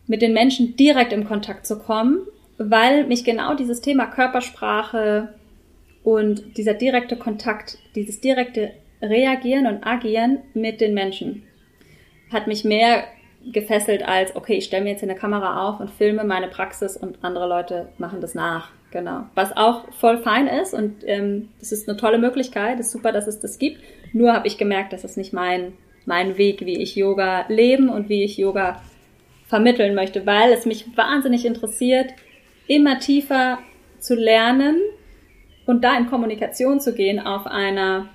[0.06, 2.20] mit den Menschen direkt im Kontakt zu kommen,
[2.56, 5.34] weil mich genau dieses Thema Körpersprache
[6.02, 11.44] und dieser direkte Kontakt, dieses direkte Reagieren und Agieren mit den Menschen
[12.32, 13.04] hat mich mehr
[13.52, 16.96] gefesselt als, okay, ich stelle mir jetzt in der Kamera auf und filme meine Praxis
[16.96, 18.70] und andere Leute machen das nach.
[18.90, 19.26] Genau.
[19.34, 23.26] Was auch voll fein ist und ähm, das ist eine tolle Möglichkeit, ist super, dass
[23.26, 23.80] es das gibt.
[24.12, 25.74] Nur habe ich gemerkt, dass es nicht mein,
[26.06, 28.80] mein Weg, wie ich Yoga leben und wie ich Yoga
[29.46, 32.12] vermitteln möchte, weil es mich wahnsinnig interessiert,
[32.66, 33.58] immer tiefer
[33.98, 34.76] zu lernen
[35.66, 38.08] und da in Kommunikation zu gehen auf einer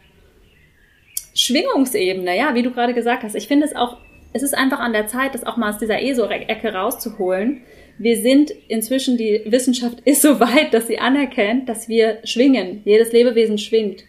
[1.34, 3.36] Schwingungsebene, ja, wie du gerade gesagt hast.
[3.36, 3.98] Ich finde es auch,
[4.34, 7.62] es ist einfach an der Zeit, das auch mal aus dieser ESO-Ecke rauszuholen.
[7.98, 12.82] Wir sind inzwischen, die Wissenschaft ist so weit, dass sie anerkennt, dass wir schwingen.
[12.86, 14.04] Jedes Lebewesen schwingt.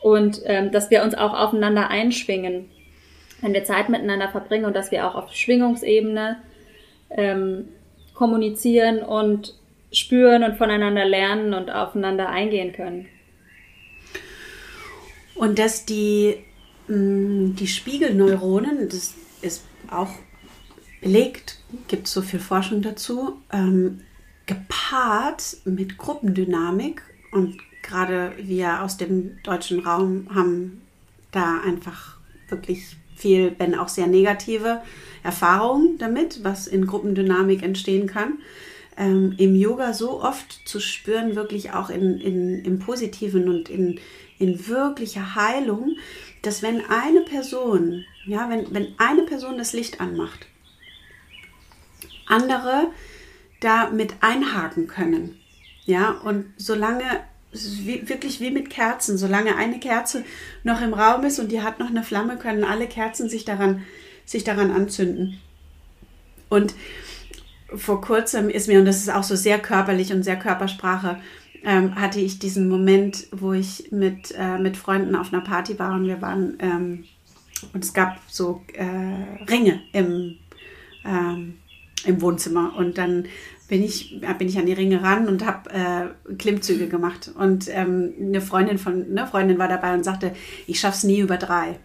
[0.00, 2.70] Und ähm, dass wir uns auch aufeinander einschwingen,
[3.40, 6.36] wenn wir Zeit miteinander verbringen und dass wir auch auf Schwingungsebene
[7.10, 7.68] ähm,
[8.14, 9.54] kommunizieren und
[9.92, 13.08] spüren und voneinander lernen und aufeinander eingehen können.
[15.34, 16.36] Und dass die
[16.88, 20.10] die Spiegelneuronen, das ist auch
[21.00, 24.00] belegt, gibt so viel Forschung dazu, ähm,
[24.46, 30.82] gepaart mit Gruppendynamik und gerade wir aus dem deutschen Raum haben
[31.32, 32.16] da einfach
[32.48, 34.82] wirklich viel, wenn auch sehr negative
[35.22, 38.38] Erfahrungen damit, was in Gruppendynamik entstehen kann.
[38.96, 44.00] Ähm, Im Yoga so oft zu spüren, wirklich auch in, in, im Positiven und in,
[44.38, 45.96] in wirklicher Heilung,
[46.46, 50.46] dass wenn eine Person, ja, wenn, wenn eine Person das Licht anmacht,
[52.26, 52.92] andere
[53.60, 55.40] da mit einhaken können.
[55.86, 57.04] Ja, und solange,
[57.52, 60.24] wie, wirklich wie mit Kerzen, solange eine Kerze
[60.62, 63.82] noch im Raum ist und die hat noch eine Flamme, können alle Kerzen sich daran,
[64.24, 65.40] sich daran anzünden.
[66.48, 66.74] Und
[67.74, 71.20] vor kurzem ist mir, und das ist auch so sehr körperlich und sehr Körpersprache,
[71.66, 75.94] ähm, hatte ich diesen Moment, wo ich mit, äh, mit Freunden auf einer Party war
[75.94, 77.04] und wir waren ähm,
[77.72, 80.36] und es gab so äh, Ringe im,
[81.04, 81.54] ähm,
[82.04, 83.26] im Wohnzimmer und dann
[83.68, 87.32] bin ich, bin ich an die Ringe ran und habe äh, Klimmzüge gemacht.
[87.36, 90.36] Und ähm, eine Freundin von, eine Freundin war dabei und sagte,
[90.68, 91.80] ich schaff's nie über drei.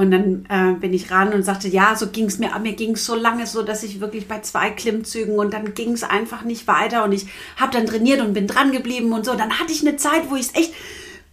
[0.00, 2.58] Und dann äh, bin ich ran und sagte, ja, so ging es mir.
[2.58, 5.92] Mir ging es so lange so, dass ich wirklich bei zwei Klimmzügen und dann ging
[5.92, 7.04] es einfach nicht weiter.
[7.04, 9.34] Und ich habe dann trainiert und bin dran geblieben und so.
[9.34, 10.72] Dann hatte ich eine Zeit, wo ich es echt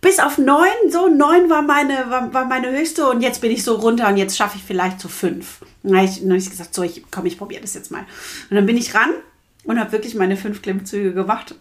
[0.02, 3.64] bis auf neun, so neun war meine, war, war meine höchste und jetzt bin ich
[3.64, 5.62] so runter und jetzt schaffe ich vielleicht so fünf.
[5.84, 8.06] Dann habe ich, hab ich gesagt, so, ich, komm, ich probiere das jetzt mal.
[8.50, 9.12] Und dann bin ich ran
[9.64, 11.56] und habe wirklich meine fünf Klimmzüge gemacht.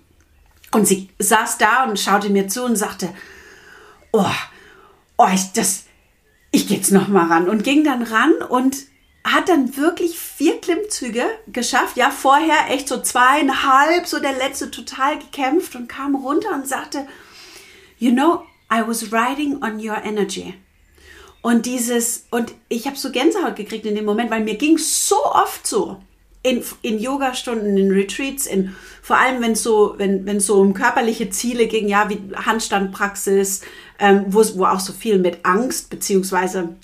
[0.72, 3.10] Und sie saß da und schaute mir zu und sagte,
[4.10, 4.26] oh,
[5.18, 5.85] oh, ich, das,
[6.56, 8.86] ich gehe jetzt noch mal ran und ging dann ran und
[9.22, 11.98] hat dann wirklich vier Klimmzüge geschafft.
[11.98, 17.06] Ja, vorher echt so zweieinhalb, so der letzte total gekämpft und kam runter und sagte,
[17.98, 18.42] you know,
[18.72, 20.54] I was riding on your energy.
[21.42, 25.22] Und dieses, und ich habe so Gänsehaut gekriegt in dem Moment, weil mir ging so
[25.26, 26.00] oft so
[26.42, 30.72] in, in Yoga-Stunden, in Retreats, in, vor allem wenn es so, wenn, wenn so um
[30.72, 33.62] körperliche Ziele ging, ja, wie Handstandpraxis,
[33.98, 36.76] ähm, wo, auch so viel mit Angst beziehungsweise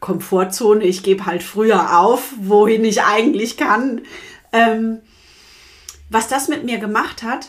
[0.00, 4.02] Komfortzone, ich gebe halt früher auf, wohin ich eigentlich kann.
[4.52, 4.98] Ähm,
[6.10, 7.48] was das mit mir gemacht hat,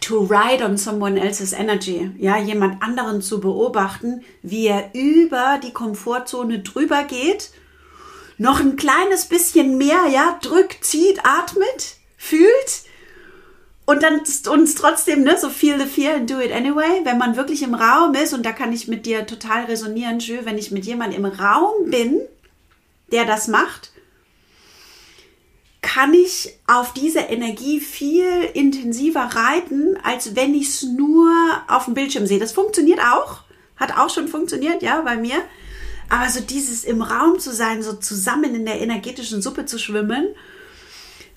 [0.00, 5.72] to ride on someone else's energy, ja, jemand anderen zu beobachten, wie er über die
[5.72, 7.50] Komfortzone drüber geht,
[8.38, 12.89] noch ein kleines bisschen mehr, ja, drückt, zieht, atmet, fühlt
[13.90, 17.36] und dann uns trotzdem ne, so feel the fear and do it anyway, wenn man
[17.36, 20.70] wirklich im Raum ist und da kann ich mit dir total resonieren, Jö, wenn ich
[20.70, 22.20] mit jemandem im Raum bin,
[23.10, 23.90] der das macht,
[25.82, 31.32] kann ich auf diese Energie viel intensiver reiten, als wenn ich es nur
[31.66, 32.38] auf dem Bildschirm sehe.
[32.38, 33.40] Das funktioniert auch,
[33.76, 35.42] hat auch schon funktioniert, ja, bei mir.
[36.08, 40.28] Aber so dieses im Raum zu sein, so zusammen in der energetischen Suppe zu schwimmen,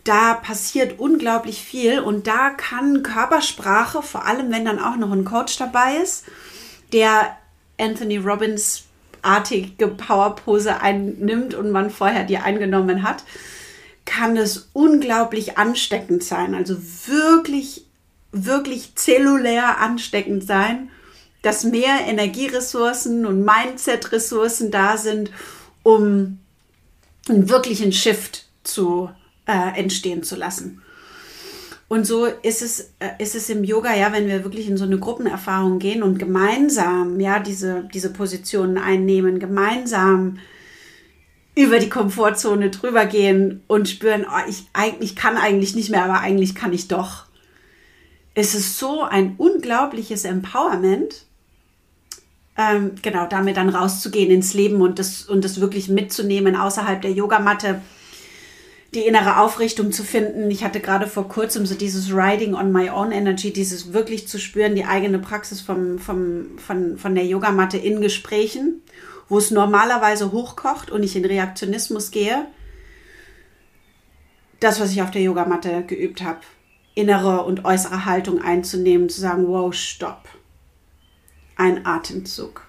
[0.04, 5.26] da passiert unglaublich viel und da kann Körpersprache, vor allem wenn dann auch noch ein
[5.26, 6.26] Coach dabei ist,
[6.92, 7.38] der
[7.80, 8.84] Anthony Robbins
[9.22, 13.24] artige Powerpose einnimmt und man vorher die eingenommen hat,
[14.06, 16.54] kann es unglaublich ansteckend sein.
[16.54, 17.86] Also wirklich,
[18.34, 20.90] wirklich zellulär ansteckend sein,
[21.42, 25.32] dass mehr Energieressourcen und Mindset-Ressourcen da sind,
[25.84, 26.40] um
[27.30, 29.10] einen wirklichen Shift zu
[29.46, 30.82] äh, entstehen zu lassen.
[31.88, 34.86] Und so ist es, äh, ist es im Yoga, ja, wenn wir wirklich in so
[34.86, 40.40] eine Gruppenerfahrung gehen und gemeinsam, ja, diese, diese Positionen einnehmen, gemeinsam
[41.56, 44.66] über die Komfortzone drüber gehen und spüren, oh, ich,
[45.02, 47.26] ich kann eigentlich nicht mehr, aber eigentlich kann ich doch.
[48.34, 51.26] Es ist so ein unglaubliches Empowerment,
[52.58, 57.12] ähm, genau, damit dann rauszugehen ins Leben und das, und das wirklich mitzunehmen außerhalb der
[57.12, 57.82] Yogamatte
[58.94, 60.52] die innere Aufrichtung zu finden.
[60.52, 64.40] Ich hatte gerade vor kurzem so dieses Riding on my own energy, dieses wirklich zu
[64.40, 68.82] spüren, die eigene Praxis vom, vom, von, von der Yogamatte in Gesprächen,
[69.30, 72.46] wo es normalerweise hochkocht und ich in Reaktionismus gehe.
[74.60, 76.40] Das, was ich auf der Yogamatte geübt habe,
[76.94, 80.30] innere und äußere Haltung einzunehmen, zu sagen, wow, stopp.
[81.56, 82.68] Ein Atemzug,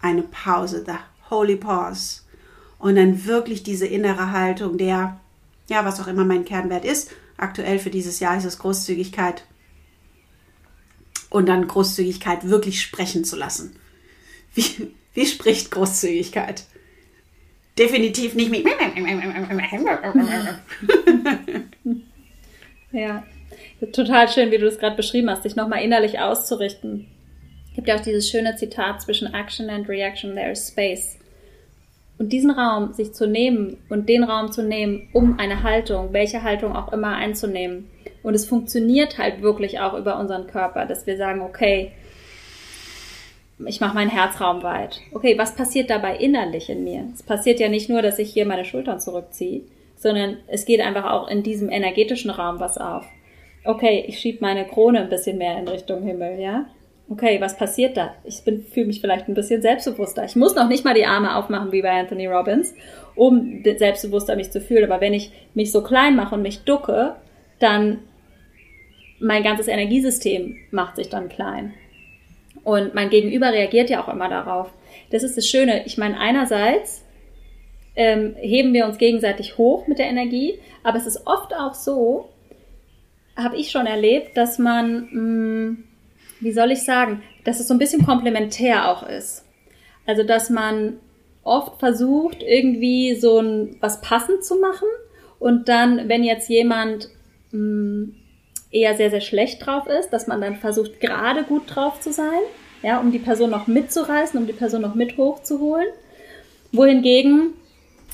[0.00, 0.94] eine Pause, the
[1.28, 2.22] holy pause.
[2.78, 5.20] Und dann wirklich diese innere Haltung der,
[5.70, 7.12] ja, was auch immer mein Kernwert ist.
[7.38, 9.44] Aktuell für dieses Jahr ist es Großzügigkeit.
[11.30, 13.76] Und dann Großzügigkeit wirklich sprechen zu lassen.
[14.54, 16.64] Wie, wie spricht Großzügigkeit?
[17.78, 18.66] Definitiv nicht mit.
[22.90, 23.22] ja,
[23.92, 27.06] total schön, wie du das gerade beschrieben hast, dich nochmal innerlich auszurichten.
[27.68, 31.19] Es gibt ja auch dieses schöne Zitat zwischen Action and Reaction, there is space.
[32.20, 36.42] Und diesen Raum sich zu nehmen und den Raum zu nehmen, um eine Haltung, welche
[36.42, 37.88] Haltung auch immer einzunehmen.
[38.22, 41.92] Und es funktioniert halt wirklich auch über unseren Körper, dass wir sagen, okay,
[43.66, 45.00] ich mache meinen Herzraum weit.
[45.14, 47.06] Okay, was passiert dabei innerlich in mir?
[47.14, 49.62] Es passiert ja nicht nur, dass ich hier meine Schultern zurückziehe,
[49.96, 53.06] sondern es geht einfach auch in diesem energetischen Raum was auf.
[53.64, 56.66] Okay, ich schiebe meine Krone ein bisschen mehr in Richtung Himmel, ja?
[57.10, 58.14] Okay, was passiert da?
[58.24, 60.24] Ich fühle mich vielleicht ein bisschen selbstbewusster.
[60.24, 62.74] Ich muss noch nicht mal die Arme aufmachen wie bei Anthony Robbins,
[63.16, 64.90] um selbstbewusster mich zu fühlen.
[64.90, 67.16] Aber wenn ich mich so klein mache und mich ducke,
[67.58, 67.98] dann
[69.18, 71.74] mein ganzes Energiesystem macht sich dann klein.
[72.62, 74.72] Und mein Gegenüber reagiert ja auch immer darauf.
[75.10, 75.84] Das ist das Schöne.
[75.86, 77.04] Ich meine, einerseits
[77.96, 82.28] ähm, heben wir uns gegenseitig hoch mit der Energie, aber es ist oft auch so,
[83.36, 85.84] habe ich schon erlebt, dass man mh, mm,
[86.40, 89.44] wie soll ich sagen, dass es so ein bisschen komplementär auch ist.
[90.06, 90.98] Also, dass man
[91.42, 94.88] oft versucht, irgendwie so ein, was passend zu machen
[95.38, 97.08] und dann, wenn jetzt jemand
[97.52, 98.14] mh, mm,
[98.70, 102.40] eher sehr, sehr schlecht drauf ist, dass man dann versucht, gerade gut drauf zu sein,
[102.82, 105.88] ja, um die Person noch mitzureißen, um die Person noch mit hochzuholen.
[106.72, 107.54] Wohingegen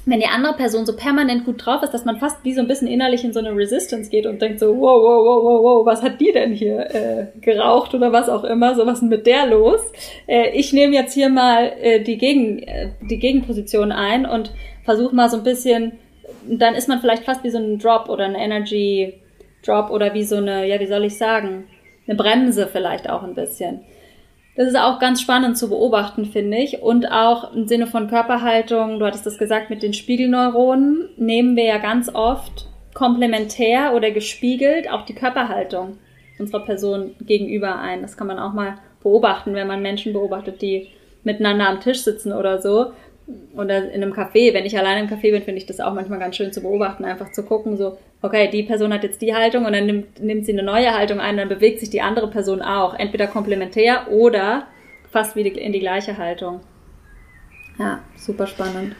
[0.07, 2.69] wenn die andere Person so permanent gut drauf ist, dass man fast wie so ein
[2.69, 5.87] bisschen innerlich in so eine Resistance geht und denkt so, wow, wow, wow, wow, wow,
[5.87, 9.27] was hat die denn hier äh, geraucht oder was auch immer, so was ist mit
[9.27, 9.81] der los?
[10.29, 14.53] Äh, ich nehme jetzt hier mal äh, die, Gegen, äh, die Gegenposition ein und
[14.85, 15.99] versuche mal so ein bisschen,
[16.49, 19.15] dann ist man vielleicht fast wie so ein Drop oder ein Energy
[19.65, 21.65] Drop oder wie so eine, ja, wie soll ich sagen,
[22.07, 23.81] eine Bremse vielleicht auch ein bisschen.
[24.57, 26.83] Das ist auch ganz spannend zu beobachten, finde ich.
[26.83, 31.65] Und auch im Sinne von Körperhaltung, du hattest das gesagt mit den Spiegelneuronen, nehmen wir
[31.65, 35.99] ja ganz oft komplementär oder gespiegelt auch die Körperhaltung
[36.39, 38.01] unserer Person gegenüber ein.
[38.01, 40.89] Das kann man auch mal beobachten, wenn man Menschen beobachtet, die
[41.23, 42.93] miteinander am Tisch sitzen oder so.
[43.57, 44.55] Oder in einem Café.
[44.55, 47.05] Wenn ich alleine im Café bin, finde ich das auch manchmal ganz schön zu beobachten,
[47.05, 50.47] einfach zu gucken, so, okay, die Person hat jetzt die Haltung und dann nimmt, nimmt
[50.47, 52.95] sie eine neue Haltung ein, dann bewegt sich die andere Person auch.
[52.95, 54.69] Entweder komplementär oder
[55.11, 56.61] fast wieder in die gleiche Haltung.
[57.79, 58.95] Ja, super spannend.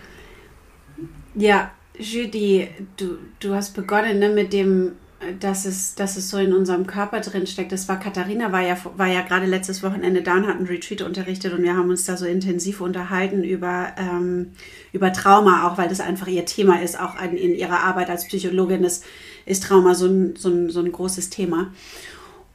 [1.35, 4.93] Ja, Judy, du, du hast begonnen ne, mit dem,
[5.41, 7.73] dass es, dass es so in unserem Körper drin steckt.
[7.73, 11.03] Das war Katharina, war ja, war ja gerade letztes Wochenende da und hat einen Retreat
[11.03, 14.53] unterrichtet und wir haben uns da so intensiv unterhalten über, ähm,
[14.93, 18.27] über Trauma, auch weil das einfach ihr Thema ist, auch in, in ihrer Arbeit als
[18.27, 19.05] Psychologin ist,
[19.47, 21.73] ist Trauma so ein, so, ein, so ein großes Thema.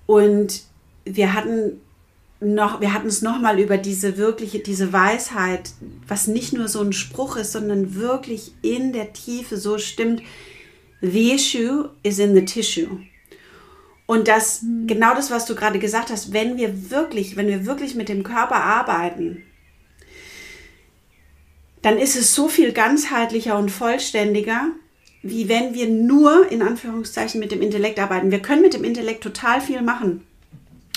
[0.05, 0.61] Und
[1.03, 1.81] wir hatten
[2.41, 5.71] noch, wir hatten es nochmal über diese wirkliche, diese Weisheit,
[6.07, 10.21] was nicht nur so ein Spruch ist, sondern wirklich in der Tiefe so stimmt,
[11.01, 12.99] The issue is in the tissue.
[14.05, 14.87] Und das, mhm.
[14.87, 18.23] genau das, was du gerade gesagt hast, wenn wir wirklich, wenn wir wirklich mit dem
[18.23, 19.43] Körper arbeiten,
[21.81, 24.67] dann ist es so viel ganzheitlicher und vollständiger,
[25.23, 28.31] wie wenn wir nur in Anführungszeichen mit dem Intellekt arbeiten.
[28.31, 30.25] Wir können mit dem Intellekt total viel machen.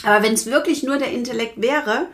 [0.03, 2.09] Aber wenn es wirklich nur der Intellekt wäre,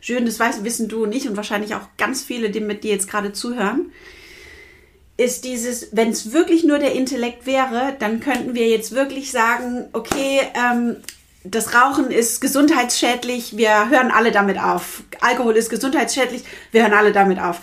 [0.00, 2.90] schön, das weißt, wissen du und ich und wahrscheinlich auch ganz viele, die mit dir
[2.90, 3.92] jetzt gerade zuhören,
[5.22, 9.88] ist dieses, wenn es wirklich nur der Intellekt wäre, dann könnten wir jetzt wirklich sagen,
[9.92, 10.96] okay, ähm,
[11.44, 15.02] das Rauchen ist gesundheitsschädlich, wir hören alle damit auf.
[15.20, 17.60] Alkohol ist gesundheitsschädlich, wir hören alle damit auf.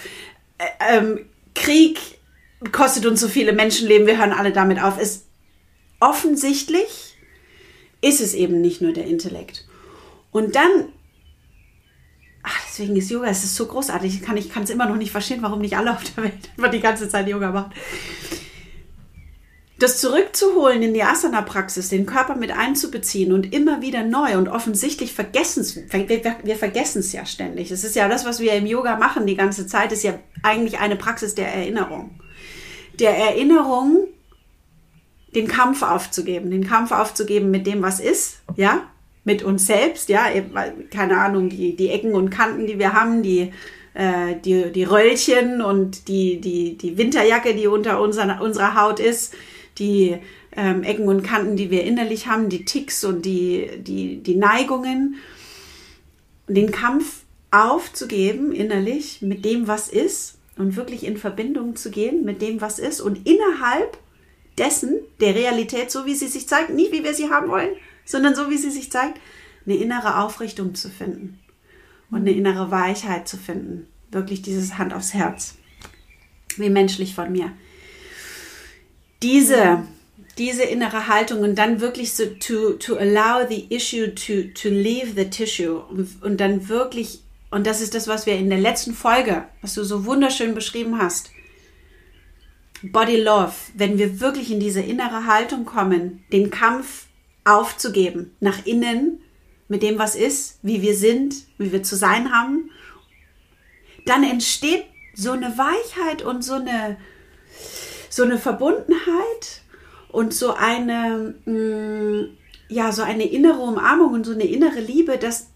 [0.58, 2.00] Äh, ähm, Krieg
[2.72, 5.00] kostet uns so viele Menschenleben, wir hören alle damit auf.
[5.00, 5.26] Es,
[6.00, 7.18] offensichtlich
[8.02, 9.66] ist es eben nicht nur der Intellekt.
[10.32, 10.90] Und dann
[12.50, 14.16] Ach, deswegen ist Yoga, es ist so großartig.
[14.16, 16.80] Ich kann es immer noch nicht verstehen, warum nicht alle auf der Welt immer die
[16.80, 17.74] ganze Zeit Yoga machen.
[19.78, 25.14] Das zurückzuholen in die Asana-Praxis, den Körper mit einzubeziehen und immer wieder neu und offensichtlich
[25.14, 27.72] vergessen wir, wir vergessen es ja ständig.
[27.72, 30.80] Es ist ja das, was wir im Yoga machen die ganze Zeit, ist ja eigentlich
[30.80, 32.20] eine Praxis der Erinnerung.
[33.00, 34.08] Der Erinnerung,
[35.34, 38.82] den Kampf aufzugeben, den Kampf aufzugeben mit dem, was ist, ja,
[39.24, 40.26] mit uns selbst, ja,
[40.92, 43.52] keine Ahnung, die, die Ecken und Kanten, die wir haben, die,
[43.94, 49.34] äh, die, die Röllchen und die, die, die Winterjacke, die unter unserer, unserer Haut ist,
[49.78, 50.18] die
[50.56, 55.16] ähm, Ecken und Kanten, die wir innerlich haben, die Ticks und die, die, die Neigungen.
[56.48, 62.42] Den Kampf aufzugeben innerlich mit dem, was ist und wirklich in Verbindung zu gehen mit
[62.42, 63.98] dem, was ist und innerhalb
[64.58, 67.70] dessen, der Realität, so wie sie sich zeigt, nicht wie wir sie haben wollen,
[68.10, 69.20] sondern so wie sie sich zeigt,
[69.66, 71.40] eine innere Aufrichtung zu finden
[72.10, 73.88] und eine innere Weichheit zu finden.
[74.10, 75.56] Wirklich dieses Hand aufs Herz.
[76.58, 77.52] Wie menschlich von mir.
[79.22, 79.84] Diese,
[80.40, 85.14] diese innere Haltung und dann wirklich so to, to allow the issue to, to leave
[85.16, 88.96] the tissue und, und dann wirklich, und das ist das, was wir in der letzten
[88.96, 91.30] Folge, was du so wunderschön beschrieben hast,
[92.82, 97.09] Body Love, wenn wir wirklich in diese innere Haltung kommen, den Kampf
[97.50, 99.22] aufzugeben, nach innen,
[99.68, 102.72] mit dem, was ist, wie wir sind, wie wir zu sein haben,
[104.06, 106.98] dann entsteht so eine Weichheit und so eine,
[108.10, 109.62] so eine Verbundenheit
[110.12, 112.38] und so eine, mm,
[112.70, 115.48] ja, so eine innere Umarmung und so eine innere Liebe, dass,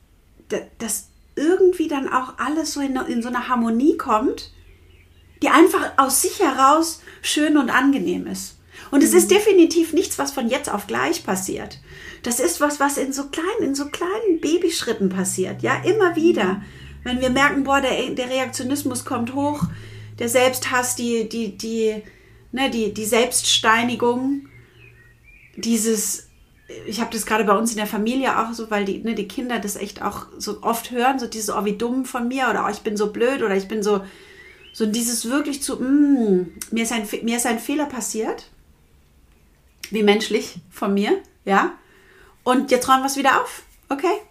[0.77, 4.51] dass irgendwie dann auch alles so in, in so eine Harmonie kommt,
[5.41, 8.59] die einfach aus sich heraus schön und angenehm ist.
[8.93, 9.35] Und es ist mhm.
[9.37, 11.79] definitiv nichts, was von jetzt auf gleich passiert.
[12.21, 15.63] Das ist was, was in so kleinen, in so kleinen Babyschritten passiert.
[15.63, 16.61] Ja, immer wieder.
[17.03, 19.63] Wenn wir merken, boah, der, der Reaktionismus kommt hoch,
[20.19, 22.03] der Selbsthass, die, die, die,
[22.51, 24.47] ne, die, die Selbststeinigung,
[25.55, 26.27] dieses,
[26.85, 29.27] ich habe das gerade bei uns in der Familie auch so, weil die, ne, die
[29.27, 32.67] Kinder das echt auch so oft hören, so dieses, oh, wie dumm von mir oder
[32.67, 34.01] oh, ich bin so blöd oder ich bin so,
[34.71, 38.51] so dieses wirklich zu, mm, mir, ist ein, mir ist ein Fehler passiert
[39.93, 41.73] wie menschlich von mir, ja.
[42.43, 44.21] Und jetzt räumen wir es wieder auf, okay?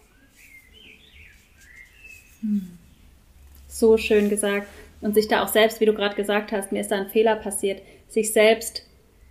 [3.67, 4.67] So schön gesagt.
[5.01, 7.35] und sich da auch selbst, wie du gerade gesagt hast, mir ist da ein Fehler
[7.35, 8.83] passiert, sich selbst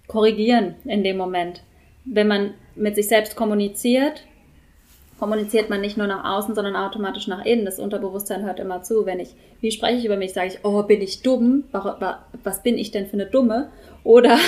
[0.07, 1.63] korrigieren in dem Moment.
[2.05, 4.25] Wenn man mit sich selbst kommuniziert,
[5.19, 7.65] kommuniziert man nicht nur nach außen, sondern automatisch nach innen.
[7.65, 9.07] Das Unterbewusstsein hört immer zu.
[9.07, 11.65] Wenn ich, wie spreche ich über mich, sage ich, oh, bin ich dumm?
[12.43, 13.71] Was bin ich denn für eine Dumme?
[14.05, 14.39] Oder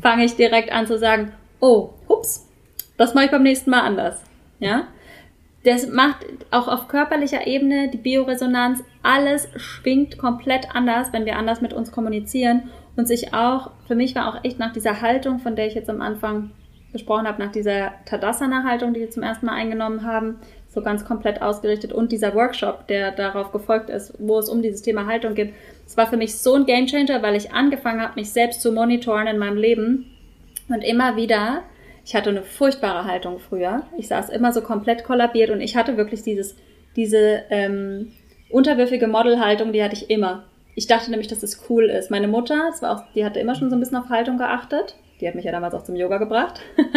[0.00, 2.46] fange ich direkt an zu sagen, oh, hups,
[2.96, 4.22] das mache ich beim nächsten Mal anders.
[4.58, 4.88] Ja?
[5.64, 11.60] Das macht auch auf körperlicher Ebene die Bioresonanz, alles schwingt komplett anders, wenn wir anders
[11.60, 15.56] mit uns kommunizieren und sich auch, für mich war auch echt nach dieser Haltung, von
[15.56, 16.50] der ich jetzt am Anfang
[16.92, 20.38] gesprochen habe, nach dieser Tadasana-Haltung, die wir zum ersten Mal eingenommen haben,
[20.68, 24.82] so ganz komplett ausgerichtet und dieser Workshop, der darauf gefolgt ist, wo es um dieses
[24.82, 25.54] Thema Haltung geht.
[25.86, 29.28] Es war für mich so ein Gamechanger, weil ich angefangen habe, mich selbst zu monitoren
[29.28, 30.06] in meinem Leben
[30.68, 31.62] und immer wieder,
[32.04, 33.82] ich hatte eine furchtbare Haltung früher.
[33.96, 36.56] Ich saß immer so komplett kollabiert und ich hatte wirklich dieses,
[36.96, 38.12] diese ähm,
[38.50, 40.44] unterwürfige Modelhaltung, die hatte ich immer.
[40.74, 42.10] Ich dachte nämlich, dass es cool ist.
[42.10, 44.94] Meine Mutter, das war auch, die hatte immer schon so ein bisschen auf Haltung geachtet.
[45.20, 46.60] Die hat mich ja damals auch zum Yoga gebracht.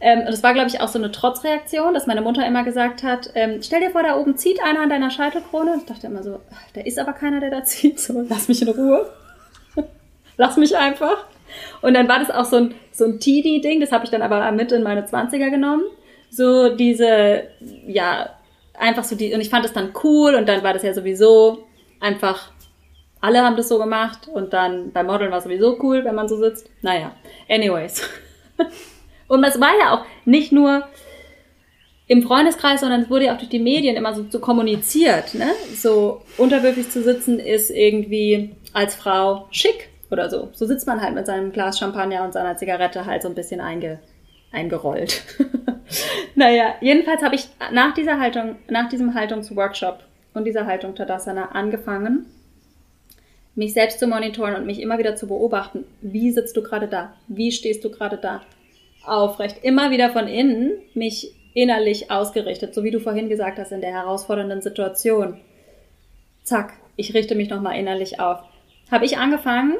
[0.00, 3.02] ähm, und es war, glaube ich, auch so eine Trotzreaktion, dass meine Mutter immer gesagt
[3.02, 5.76] hat, ähm, stell dir vor, da oben zieht einer an deiner Scheitelkrone.
[5.78, 6.40] Ich dachte immer so,
[6.74, 7.98] da ist aber keiner, der da zieht.
[7.98, 9.10] So, lass mich in Ruhe.
[10.36, 11.26] lass mich einfach.
[11.80, 14.50] Und dann war das auch so ein, so ein Teenie-Ding, das habe ich dann aber
[14.52, 15.84] mit in meine Zwanziger genommen.
[16.28, 17.44] So diese,
[17.86, 18.30] ja,
[18.78, 21.64] einfach so die, und ich fand das dann cool und dann war das ja sowieso
[22.00, 22.50] einfach,
[23.20, 26.28] alle haben das so gemacht und dann beim Modeln war es sowieso cool, wenn man
[26.28, 26.68] so sitzt.
[26.82, 27.12] Naja,
[27.48, 28.02] anyways.
[29.28, 30.84] und das war ja auch nicht nur
[32.08, 35.50] im Freundeskreis, sondern es wurde ja auch durch die Medien immer so, so kommuniziert, ne?
[35.74, 40.50] So unterwürfig zu sitzen ist irgendwie als Frau schick oder so.
[40.52, 43.60] So sitzt man halt mit seinem Glas Champagner und seiner Zigarette halt so ein bisschen
[43.60, 43.98] einge,
[44.52, 45.24] eingerollt.
[46.36, 49.98] naja, jedenfalls habe ich nach dieser Haltung, nach diesem Haltungsworkshop
[50.34, 52.26] und dieser Haltung Tadasana angefangen,
[53.56, 55.84] mich selbst zu monitoren und mich immer wieder zu beobachten.
[56.02, 57.14] Wie sitzt du gerade da?
[57.26, 58.42] Wie stehst du gerade da?
[59.08, 59.62] Aufrecht.
[59.62, 63.92] Immer wieder von innen mich innerlich ausgerichtet, so wie du vorhin gesagt hast, in der
[63.92, 65.40] herausfordernden Situation.
[66.42, 68.40] Zack, ich richte mich nochmal innerlich auf.
[68.90, 69.74] Habe ich angefangen,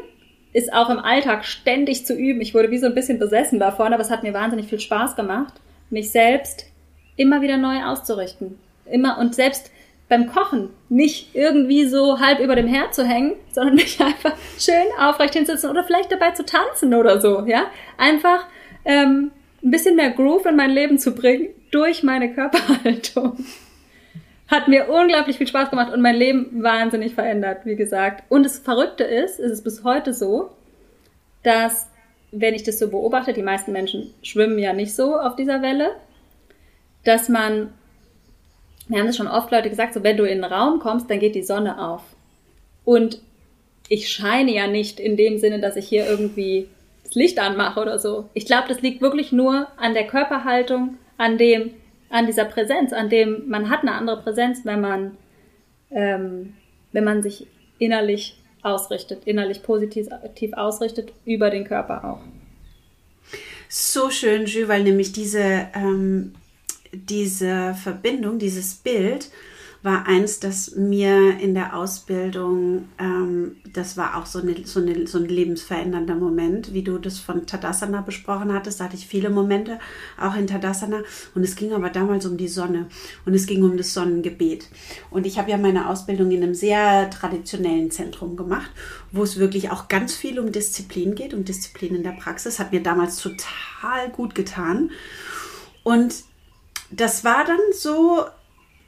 [0.53, 2.41] ist auch im Alltag ständig zu üben.
[2.41, 5.17] Ich wurde wie so ein bisschen besessen davon, aber es hat mir wahnsinnig viel Spaß
[5.17, 5.55] gemacht,
[5.91, 6.65] mich selbst
[7.17, 8.59] immer wieder neu auszurichten.
[8.87, 9.71] Immer und selbst
[10.09, 14.87] beim Kochen nicht irgendwie so halb über dem Herd zu hängen, sondern mich einfach schön
[14.99, 17.67] aufrecht hinsetzen oder vielleicht dabei zu tanzen oder so, ja.
[17.99, 18.47] Einfach
[18.87, 19.33] ähm,
[19.63, 23.45] ein bisschen mehr Groove in mein Leben zu bringen durch meine Körperhaltung.
[24.49, 28.23] Hat mir unglaublich viel Spaß gemacht und mein Leben wahnsinnig verändert, wie gesagt.
[28.29, 30.51] Und das Verrückte ist, ist es bis heute so,
[31.43, 31.91] dass,
[32.31, 35.91] wenn ich das so beobachte, die meisten Menschen schwimmen ja nicht so auf dieser Welle,
[37.03, 37.73] dass man,
[38.87, 41.19] wir haben es schon oft Leute gesagt, so wenn du in den Raum kommst, dann
[41.19, 42.03] geht die Sonne auf.
[42.85, 43.21] Und
[43.89, 46.69] ich scheine ja nicht in dem Sinne, dass ich hier irgendwie
[47.17, 48.29] Licht anmache oder so.
[48.35, 51.73] Ich glaube, das liegt wirklich nur an der Körperhaltung, an dem,
[52.11, 55.17] an dieser Präsenz, an dem man hat eine andere Präsenz, wenn man,
[55.91, 56.55] ähm,
[56.93, 57.47] wenn man sich
[57.79, 60.09] innerlich ausrichtet, innerlich positiv
[60.53, 62.21] ausrichtet, über den Körper auch.
[63.69, 66.35] So schön, Jules, weil nämlich diese, ähm,
[66.93, 69.31] diese Verbindung, dieses Bild,
[69.87, 75.07] war eins, das mir in der Ausbildung, ähm, das war auch so, eine, so, eine,
[75.07, 78.81] so ein lebensverändernder Moment, wie du das von Tadasana besprochen hattest.
[78.81, 79.79] Da hatte ich viele Momente,
[80.21, 81.03] auch in Tadasana.
[81.37, 82.89] Und es ging aber damals um die Sonne
[83.25, 84.69] und es ging um das Sonnengebet.
[85.11, 88.73] Und ich habe ja meine Ausbildung in einem sehr traditionellen Zentrum gemacht,
[89.13, 92.59] wo es wirklich auch ganz viel um Disziplin geht, um Disziplin in der Praxis.
[92.59, 94.91] Hat mir damals total gut getan.
[95.85, 96.25] Und
[96.91, 98.25] das war dann so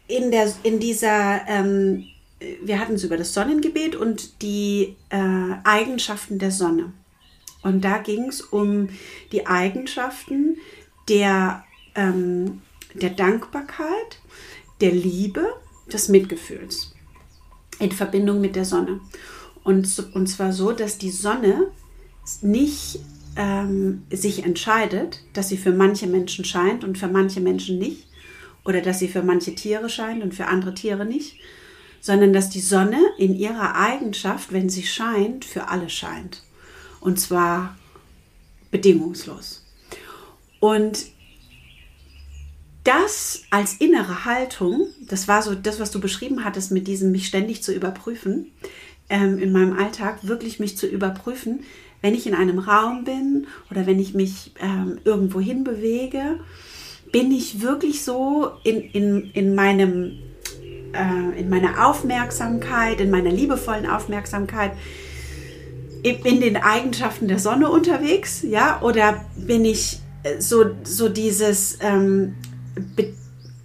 [0.08, 2.06] in, der, in dieser, ähm,
[2.62, 6.92] wir hatten es über das Sonnengebet und die äh, Eigenschaften der Sonne.
[7.62, 8.88] Und da ging es um
[9.32, 10.56] die Eigenschaften
[11.08, 12.62] der, ähm,
[12.94, 14.20] der Dankbarkeit,
[14.80, 15.46] der Liebe,
[15.92, 16.94] des Mitgefühls
[17.78, 19.00] in Verbindung mit der Sonne.
[19.64, 21.68] Und, und zwar so, dass die Sonne
[22.42, 23.00] nicht
[23.36, 28.07] ähm, sich entscheidet, dass sie für manche Menschen scheint und für manche Menschen nicht,
[28.64, 31.36] oder dass sie für manche Tiere scheint und für andere Tiere nicht,
[32.00, 36.42] sondern dass die Sonne in ihrer Eigenschaft, wenn sie scheint, für alle scheint.
[37.00, 37.76] Und zwar
[38.70, 39.64] bedingungslos.
[40.60, 41.06] Und
[42.84, 47.26] das als innere Haltung, das war so das, was du beschrieben hattest, mit diesem mich
[47.26, 48.50] ständig zu überprüfen,
[49.10, 51.60] ähm, in meinem Alltag, wirklich mich zu überprüfen,
[52.00, 56.40] wenn ich in einem Raum bin oder wenn ich mich ähm, irgendwo hin bewege
[57.12, 60.18] bin ich wirklich so in, in, in meinem
[60.92, 64.72] äh, in meiner Aufmerksamkeit, in meiner liebevollen Aufmerksamkeit
[66.02, 72.34] in den Eigenschaften der Sonne unterwegs, ja, oder bin ich äh, so, so dieses ähm,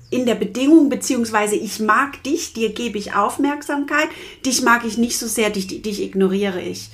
[0.09, 4.09] in der Bedingung, beziehungsweise ich mag dich, dir gebe ich Aufmerksamkeit,
[4.45, 6.89] dich mag ich nicht so sehr, dich, dich ignoriere ich.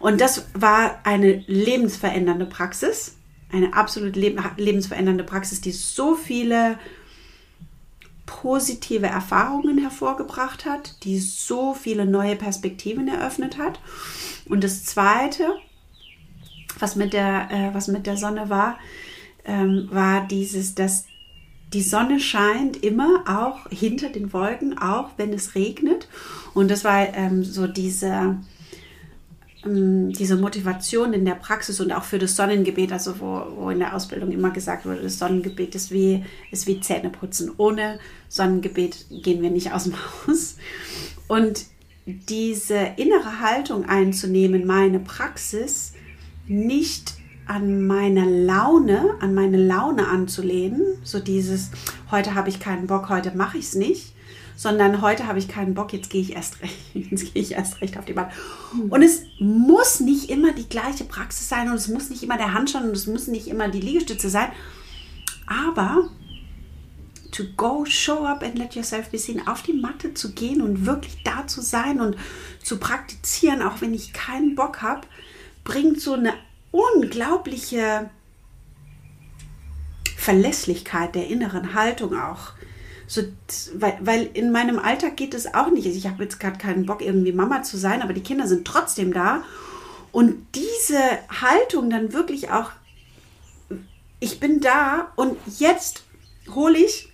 [0.00, 3.16] Und das war eine lebensverändernde Praxis,
[3.52, 6.78] eine absolut lebensverändernde Praxis, die so viele
[8.26, 13.80] positive Erfahrungen hervorgebracht hat, die so viele neue Perspektiven eröffnet hat.
[14.46, 15.54] Und das Zweite,
[16.78, 18.78] was mit der, äh, was mit der Sonne war,
[19.44, 21.04] ähm, war dieses, dass
[21.72, 26.08] die Sonne scheint immer auch hinter den Wolken, auch wenn es regnet.
[26.54, 28.46] Und das war ähm, so diese, ähm,
[29.66, 33.94] diese Motivation in der Praxis und auch für das Sonnengebet, also wo, wo in der
[33.94, 37.52] Ausbildung immer gesagt wurde, das Sonnengebet ist wie, ist wie Zähneputzen.
[37.56, 37.98] Ohne
[38.28, 40.56] Sonnengebet gehen wir nicht aus dem Haus.
[41.28, 41.64] Und
[42.06, 45.94] diese innere Haltung einzunehmen, meine Praxis
[46.46, 47.14] nicht
[47.46, 51.70] an meine Laune, an meine Laune anzulehnen, so dieses,
[52.10, 54.13] heute habe ich keinen Bock, heute mache ich es nicht,
[54.56, 57.80] sondern heute habe ich keinen Bock, jetzt gehe ich erst recht, jetzt gehe ich erst
[57.80, 58.30] recht auf die Bahn.
[58.90, 62.54] Und es muss nicht immer die gleiche Praxis sein und es muss nicht immer der
[62.54, 64.50] Handstand und es müssen nicht immer die Liegestütze sein,
[65.46, 66.10] aber
[67.32, 70.86] to go, show up and let yourself be seen, auf die Matte zu gehen und
[70.86, 72.16] wirklich da zu sein und
[72.62, 75.06] zu praktizieren, auch wenn ich keinen Bock habe,
[75.64, 76.34] bringt so eine
[76.70, 78.08] unglaubliche
[80.16, 82.53] Verlässlichkeit der inneren Haltung auch.
[83.06, 83.22] So,
[83.74, 85.86] weil, weil in meinem Alltag geht es auch nicht.
[85.86, 89.12] Ich habe jetzt gerade keinen Bock, irgendwie Mama zu sein, aber die Kinder sind trotzdem
[89.12, 89.44] da.
[90.12, 92.70] Und diese Haltung dann wirklich auch,
[94.20, 96.04] ich bin da und jetzt
[96.54, 97.08] hole ich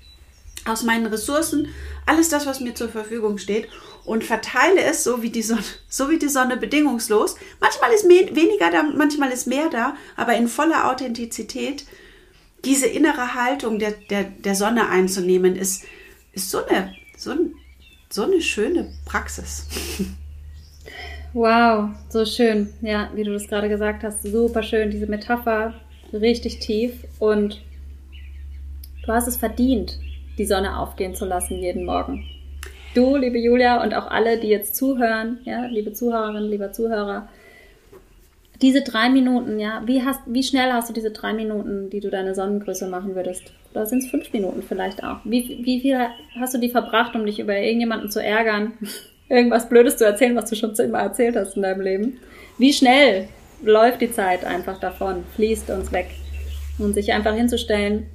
[0.67, 1.69] aus meinen Ressourcen
[2.07, 3.69] alles das, was mir zur Verfügung steht
[4.05, 7.37] und verteile es so wie die Sonne, so wie die Sonne bedingungslos.
[7.61, 11.85] Manchmal ist weniger da, manchmal ist mehr da, aber in voller Authentizität
[12.65, 15.85] diese innere Haltung der, der, der Sonne einzunehmen, ist,
[16.33, 17.35] ist so, eine, so,
[18.09, 19.67] so eine schöne Praxis.
[21.33, 22.71] Wow, so schön.
[22.81, 24.91] Ja, wie du das gerade gesagt hast, super schön.
[24.91, 25.75] Diese Metapher,
[26.13, 27.05] richtig tief.
[27.21, 27.63] Und
[29.07, 30.01] du hast es verdient,
[30.39, 32.25] die Sonne aufgehen zu lassen jeden Morgen.
[32.95, 37.29] Du, liebe Julia, und auch alle, die jetzt zuhören, ja, liebe Zuhörerinnen, lieber Zuhörer,
[38.63, 42.11] diese drei Minuten, ja, wie, hast, wie schnell hast du diese drei Minuten, die du
[42.11, 43.53] deine Sonnengröße machen würdest?
[43.73, 45.19] Oder sind es fünf Minuten vielleicht auch?
[45.25, 45.99] Wie, wie viel
[46.39, 48.73] hast du die verbracht, um dich über irgendjemanden zu ärgern?
[49.29, 52.19] Irgendwas Blödes zu erzählen, was du schon zehnmal erzählt hast in deinem Leben?
[52.59, 53.29] Wie schnell
[53.63, 56.09] läuft die Zeit einfach davon, fließt uns weg?
[56.79, 58.07] Und sich einfach hinzustellen,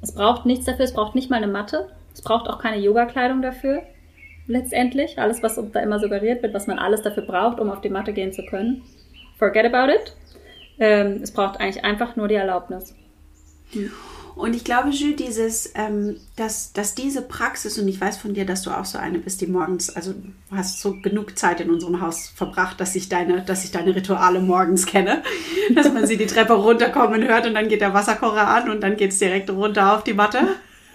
[0.00, 3.42] es braucht nichts dafür, es braucht nicht mal eine Matte, es braucht auch keine Yoga-Kleidung
[3.42, 3.82] dafür.
[4.46, 7.90] Letztendlich, alles, was da immer suggeriert wird, was man alles dafür braucht, um auf die
[7.90, 8.82] Matte gehen zu können.
[9.38, 10.16] Forget about it.
[10.78, 12.94] Ähm, es braucht eigentlich einfach nur die Erlaubnis.
[13.72, 13.90] Hm.
[14.36, 18.44] Und ich glaube, Jules, dieses, ähm, dass, dass diese Praxis, und ich weiß von dir,
[18.44, 21.70] dass du auch so eine bist, die morgens, also du hast so genug Zeit in
[21.70, 25.22] unserem Haus verbracht, dass ich deine, dass ich deine Rituale morgens kenne.
[25.74, 28.96] Dass man sie die Treppe runterkommen hört und dann geht der Wasserkocher an und dann
[28.96, 30.46] geht es direkt runter auf die Matte.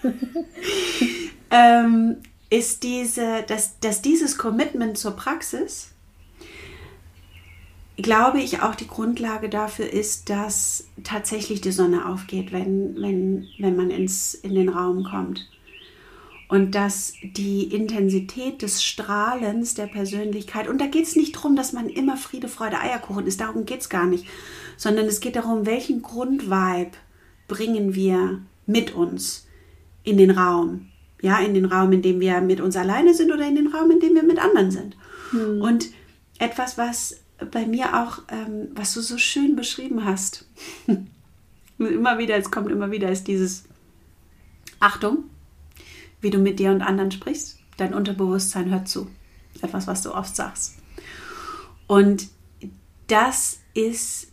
[1.50, 2.18] ähm,
[2.50, 5.92] ist diese, dass, dass dieses Commitment zur Praxis
[8.02, 13.76] glaube ich, auch die Grundlage dafür ist, dass tatsächlich die Sonne aufgeht, wenn, wenn, wenn
[13.76, 15.48] man ins, in den Raum kommt.
[16.48, 21.72] Und dass die Intensität des Strahlens der Persönlichkeit, und da geht es nicht darum, dass
[21.72, 24.26] man immer Friede, Freude, Eierkuchen ist, darum geht es gar nicht,
[24.76, 26.90] sondern es geht darum, welchen Grundvibe
[27.46, 29.46] bringen wir mit uns
[30.02, 30.88] in den Raum.
[31.22, 33.90] Ja, in den Raum, in dem wir mit uns alleine sind oder in den Raum,
[33.90, 34.96] in dem wir mit anderen sind.
[35.32, 35.60] Hm.
[35.60, 35.90] Und
[36.38, 37.20] etwas, was
[37.50, 40.46] bei mir auch, ähm, was du so schön beschrieben hast.
[41.78, 43.64] immer wieder, es kommt immer wieder, ist dieses
[44.78, 45.24] Achtung,
[46.20, 47.58] wie du mit dir und anderen sprichst.
[47.76, 49.08] Dein Unterbewusstsein hört zu.
[49.62, 50.76] Etwas, was du oft sagst.
[51.86, 52.28] Und
[53.06, 54.28] das ist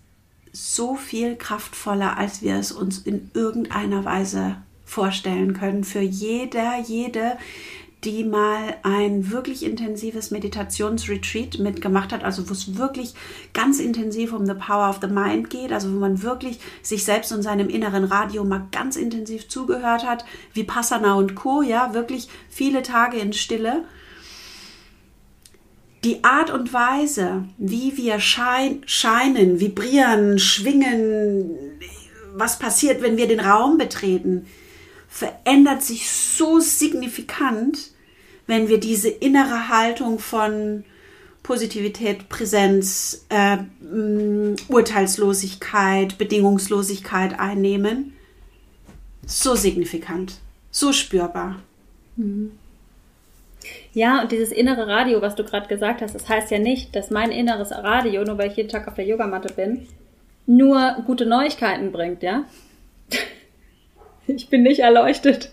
[0.51, 5.83] so viel kraftvoller, als wir es uns in irgendeiner Weise vorstellen können.
[5.83, 7.37] Für jeder, jede,
[8.03, 13.15] die mal ein wirklich intensives Meditationsretreat mitgemacht hat, also wo es wirklich
[13.53, 17.31] ganz intensiv um the power of the mind geht, also wo man wirklich sich selbst
[17.31, 22.29] und seinem inneren Radio mal ganz intensiv zugehört hat, wie Passana und Co., ja, wirklich
[22.49, 23.83] viele Tage in Stille.
[26.03, 31.49] Die Art und Weise, wie wir schein, scheinen, vibrieren, schwingen,
[32.35, 34.45] was passiert, wenn wir den Raum betreten,
[35.07, 37.91] verändert sich so signifikant,
[38.45, 40.83] wenn wir diese innere Haltung von
[41.43, 43.57] Positivität, Präsenz, äh,
[44.67, 48.13] Urteilslosigkeit, Bedingungslosigkeit einnehmen,
[49.25, 50.39] so signifikant,
[50.71, 51.61] so spürbar.
[52.17, 52.51] Mhm.
[53.93, 57.09] Ja, und dieses innere Radio, was du gerade gesagt hast, das heißt ja nicht, dass
[57.09, 59.87] mein inneres Radio, nur weil ich jeden Tag auf der Yogamatte bin,
[60.45, 62.45] nur gute Neuigkeiten bringt, ja?
[64.27, 65.51] Ich bin nicht erleuchtet.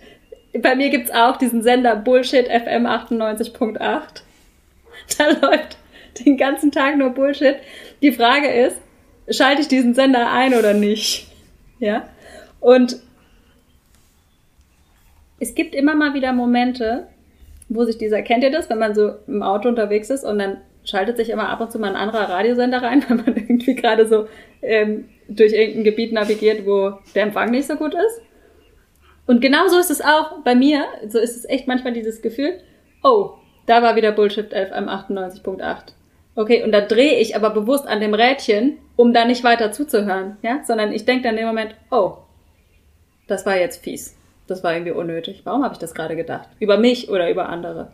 [0.60, 3.78] Bei mir gibt's auch diesen Sender Bullshit FM 98.8.
[5.18, 5.76] Da läuft
[6.24, 7.56] den ganzen Tag nur Bullshit.
[8.02, 8.76] Die Frage ist,
[9.28, 11.28] schalte ich diesen Sender ein oder nicht?
[11.78, 12.08] Ja?
[12.60, 13.00] Und
[15.40, 17.08] es gibt immer mal wieder Momente,
[17.68, 20.58] wo sich dieser, kennt ihr das, wenn man so im Auto unterwegs ist und dann
[20.84, 24.06] schaltet sich immer ab und zu mal ein anderer Radiosender rein, wenn man irgendwie gerade
[24.06, 24.28] so
[24.62, 28.22] ähm, durch irgendein Gebiet navigiert, wo der Empfang nicht so gut ist.
[29.26, 30.84] Und genau so ist es auch bei mir.
[31.08, 32.60] So ist es echt manchmal dieses Gefühl,
[33.02, 33.34] oh,
[33.66, 35.94] da war wieder Bullshit FM 98.8.
[36.36, 40.36] Okay, und da drehe ich aber bewusst an dem Rädchen, um da nicht weiter zuzuhören,
[40.42, 42.18] ja, sondern ich denke dann im Moment, oh,
[43.28, 44.16] das war jetzt fies.
[44.46, 45.42] Das war irgendwie unnötig.
[45.44, 46.48] Warum habe ich das gerade gedacht?
[46.58, 47.92] Über mich oder über andere?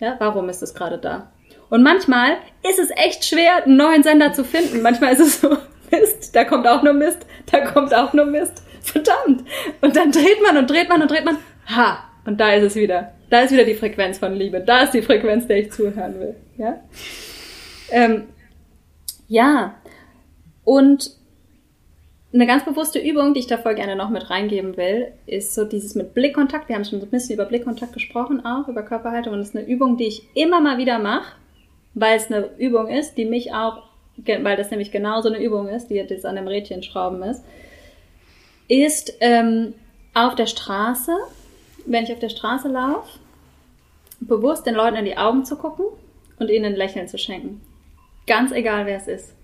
[0.00, 1.32] Ja, warum ist das gerade da?
[1.68, 2.36] Und manchmal
[2.68, 4.80] ist es echt schwer, einen neuen Sender zu finden.
[4.82, 5.50] Manchmal ist es so,
[5.90, 8.62] Mist, da kommt auch nur Mist, da kommt auch nur Mist.
[8.82, 9.44] Verdammt!
[9.80, 11.38] Und dann dreht man und dreht man und dreht man.
[11.66, 11.98] Ha!
[12.24, 13.12] Und da ist es wieder.
[13.30, 14.60] Da ist wieder die Frequenz von Liebe.
[14.60, 16.36] Da ist die Frequenz, der ich zuhören will.
[16.58, 16.80] Ja?
[17.90, 18.24] Ähm,
[19.28, 19.74] ja.
[20.64, 21.16] Und
[22.34, 25.64] eine ganz bewusste Übung, die ich da voll gerne noch mit reingeben will, ist so
[25.64, 26.68] dieses mit Blickkontakt.
[26.68, 29.34] Wir haben schon so ein bisschen über Blickkontakt gesprochen, auch über Körperhaltung.
[29.34, 31.34] Und das ist eine Übung, die ich immer mal wieder mache,
[31.94, 33.82] weil es eine Übung ist, die mich auch,
[34.16, 37.44] weil das nämlich genauso eine Übung ist, die jetzt an dem Rädchen schrauben ist,
[38.72, 39.74] ist ähm,
[40.14, 41.12] auf der Straße,
[41.84, 43.18] wenn ich auf der Straße laufe,
[44.20, 45.84] bewusst den Leuten in die Augen zu gucken
[46.38, 47.60] und ihnen ein Lächeln zu schenken.
[48.26, 49.34] Ganz egal, wer es ist.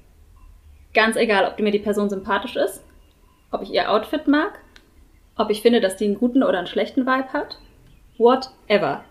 [0.94, 2.82] Ganz egal, ob mir die Person sympathisch ist,
[3.50, 4.60] ob ich ihr Outfit mag,
[5.36, 7.58] ob ich finde, dass die einen guten oder einen schlechten Vibe hat.
[8.16, 9.04] Whatever.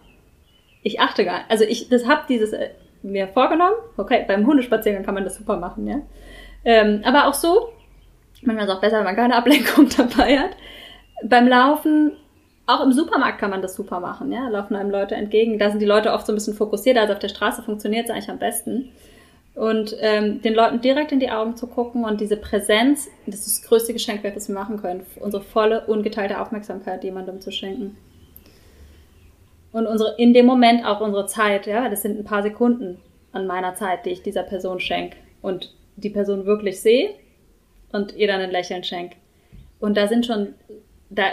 [0.81, 1.51] Ich achte gar nicht.
[1.51, 2.71] Also ich das hab dieses äh,
[3.03, 3.75] mir vorgenommen.
[3.97, 6.01] Okay, beim Hundespaziergang kann man das super machen, ja.
[6.65, 7.69] Ähm, aber auch so,
[8.43, 10.51] manchmal ist es auch besser, wenn man keine Ablenkung dabei hat.
[11.23, 12.13] Beim Laufen,
[12.65, 14.47] auch im Supermarkt kann man das super machen, ja.
[14.49, 15.57] Laufen einem Leute entgegen.
[15.57, 16.97] Da sind die Leute oft so ein bisschen fokussiert.
[16.97, 18.91] Also auf der Straße funktioniert es eigentlich am besten
[19.57, 23.57] und ähm, den Leuten direkt in die Augen zu gucken und diese Präsenz, das ist
[23.57, 27.97] das größte Geschenk, was wir machen können, unsere volle, ungeteilte Aufmerksamkeit jemandem zu schenken.
[29.71, 32.99] Und unsere, in dem Moment auch unsere Zeit, ja, das sind ein paar Sekunden
[33.31, 37.09] an meiner Zeit, die ich dieser Person schenke und die Person wirklich sehe
[37.91, 39.15] und ihr dann ein Lächeln schenke.
[39.79, 40.55] Und da sind schon,
[41.09, 41.25] da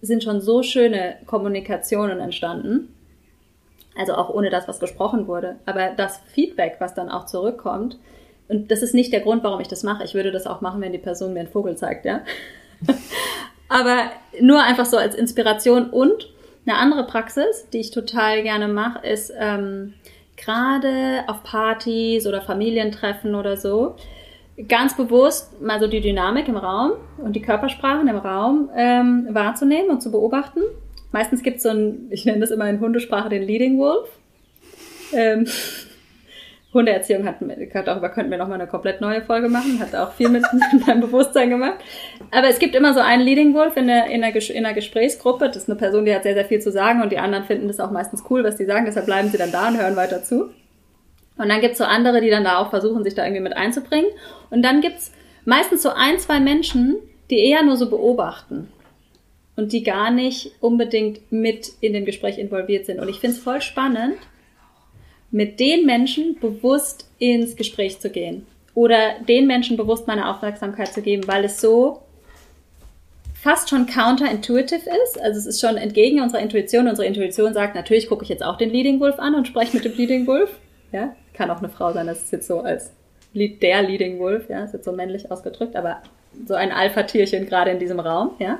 [0.00, 2.94] sind schon so schöne Kommunikationen entstanden
[3.98, 5.56] also auch ohne das, was gesprochen wurde.
[5.66, 7.98] Aber das Feedback, was dann auch zurückkommt,
[8.46, 10.04] und das ist nicht der Grund, warum ich das mache.
[10.04, 12.22] Ich würde das auch machen, wenn die Person mir einen Vogel zeigt, ja.
[13.68, 14.04] Aber
[14.40, 16.32] nur einfach so als Inspiration und
[16.64, 19.94] eine andere Praxis, die ich total gerne mache, ist ähm,
[20.36, 23.96] gerade auf Partys oder Familientreffen oder so,
[24.66, 29.90] ganz bewusst mal so die Dynamik im Raum und die Körpersprachen im Raum ähm, wahrzunehmen
[29.90, 30.60] und zu beobachten
[31.12, 34.08] Meistens gibt es so ein, ich nenne das immer in Hundesprache den Leading Wolf.
[35.12, 35.46] Ähm,
[36.74, 37.36] Hundeerziehung hat,
[37.72, 40.44] darüber könnten wir nochmal eine komplett neue Folge machen, hat auch viel mit
[40.86, 41.78] meinem Bewusstsein gemacht.
[42.30, 45.46] Aber es gibt immer so einen Leading Wolf in der, in, der, in der Gesprächsgruppe.
[45.46, 47.68] Das ist eine Person, die hat sehr, sehr viel zu sagen und die anderen finden
[47.68, 48.84] das auch meistens cool, was die sagen.
[48.84, 50.50] Deshalb bleiben sie dann da und hören weiter zu.
[51.38, 54.10] Und dann gibt's so andere, die dann da auch versuchen, sich da irgendwie mit einzubringen.
[54.50, 55.12] Und dann gibt's
[55.44, 56.96] meistens so ein, zwei Menschen,
[57.30, 58.68] die eher nur so beobachten
[59.56, 63.00] und die gar nicht unbedingt mit in dem Gespräch involviert sind.
[63.00, 64.18] Und ich finde es voll spannend,
[65.30, 71.02] mit den Menschen bewusst ins Gespräch zu gehen oder den Menschen bewusst meine Aufmerksamkeit zu
[71.02, 72.02] geben, weil es so
[73.34, 75.20] fast schon counterintuitive ist.
[75.20, 76.88] Also es ist schon entgegen unserer Intuition.
[76.88, 79.84] Unsere Intuition sagt, natürlich gucke ich jetzt auch den Leading Wolf an und spreche mit
[79.84, 80.50] dem Leading Wolf.
[80.92, 82.92] Ja, kann auch eine Frau sein, das ist jetzt so als
[83.32, 86.02] der Leading Wolf, ja, ist jetzt so männlich ausgedrückt, aber
[86.46, 88.58] so ein Alpha-Tierchen gerade in diesem Raum, ja.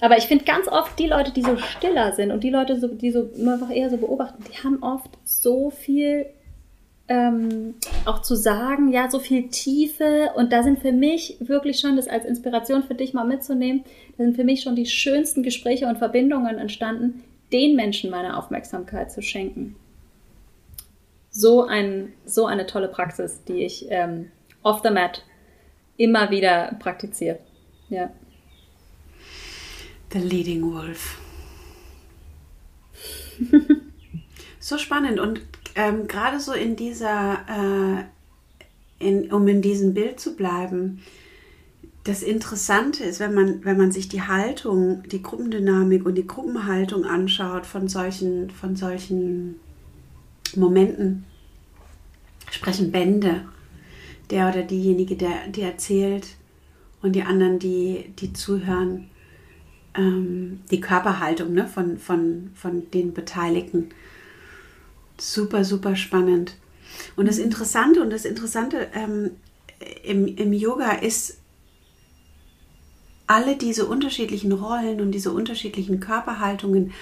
[0.00, 2.88] Aber ich finde ganz oft die Leute, die so stiller sind und die Leute, so,
[2.88, 6.26] die so nur einfach eher so beobachten, die haben oft so viel
[7.08, 10.30] ähm, auch zu sagen, ja, so viel Tiefe.
[10.34, 13.84] Und da sind für mich wirklich schon, das als Inspiration für dich mal mitzunehmen,
[14.18, 19.12] da sind für mich schon die schönsten Gespräche und Verbindungen entstanden, den Menschen meine Aufmerksamkeit
[19.12, 19.76] zu schenken.
[21.32, 24.30] So, ein, so eine tolle Praxis, die ich ähm,
[24.62, 25.24] off the mat
[25.96, 27.38] immer wieder praktiziere.
[27.88, 28.12] Ja.
[30.12, 31.18] The Leading Wolf.
[34.62, 35.40] So spannend und
[35.74, 38.04] ähm, gerade so in dieser, äh,
[39.04, 41.02] in, um in diesem Bild zu bleiben,
[42.04, 47.04] das Interessante ist, wenn man, wenn man sich die Haltung, die Gruppendynamik und die Gruppenhaltung
[47.04, 49.58] anschaut von solchen, von solchen
[50.56, 51.24] Momenten,
[52.50, 53.44] sprechen Bände.
[54.30, 56.36] Der oder diejenige, der, der erzählt
[57.02, 59.10] und die anderen, die, die zuhören,
[59.94, 63.90] ähm, die Körperhaltung ne, von, von, von den Beteiligten.
[65.18, 66.56] Super, super spannend.
[67.14, 69.32] Und das Interessante und das Interessante ähm,
[70.02, 71.38] im, im Yoga ist,
[73.26, 76.92] alle diese unterschiedlichen Rollen und diese unterschiedlichen Körperhaltungen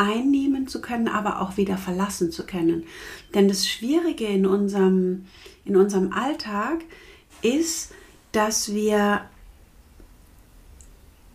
[0.00, 2.84] einnehmen zu können, aber auch wieder verlassen zu können.
[3.34, 5.26] Denn das Schwierige in unserem,
[5.66, 6.80] in unserem Alltag
[7.42, 7.92] ist,
[8.32, 9.26] dass wir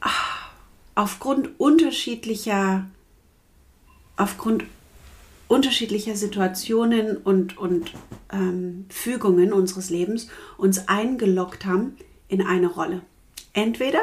[0.02, 0.10] ah,
[0.96, 2.88] aufgrund unterschiedlicher,
[4.18, 4.64] aufgrund
[5.48, 7.94] unterschiedlicher Situationen und, und
[8.34, 11.98] ähm, Fügungen unseres Lebens uns eingeloggt haben
[12.28, 13.02] in eine Rolle.
[13.54, 14.00] Entweder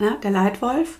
[0.00, 0.98] ja, der Leitwolf,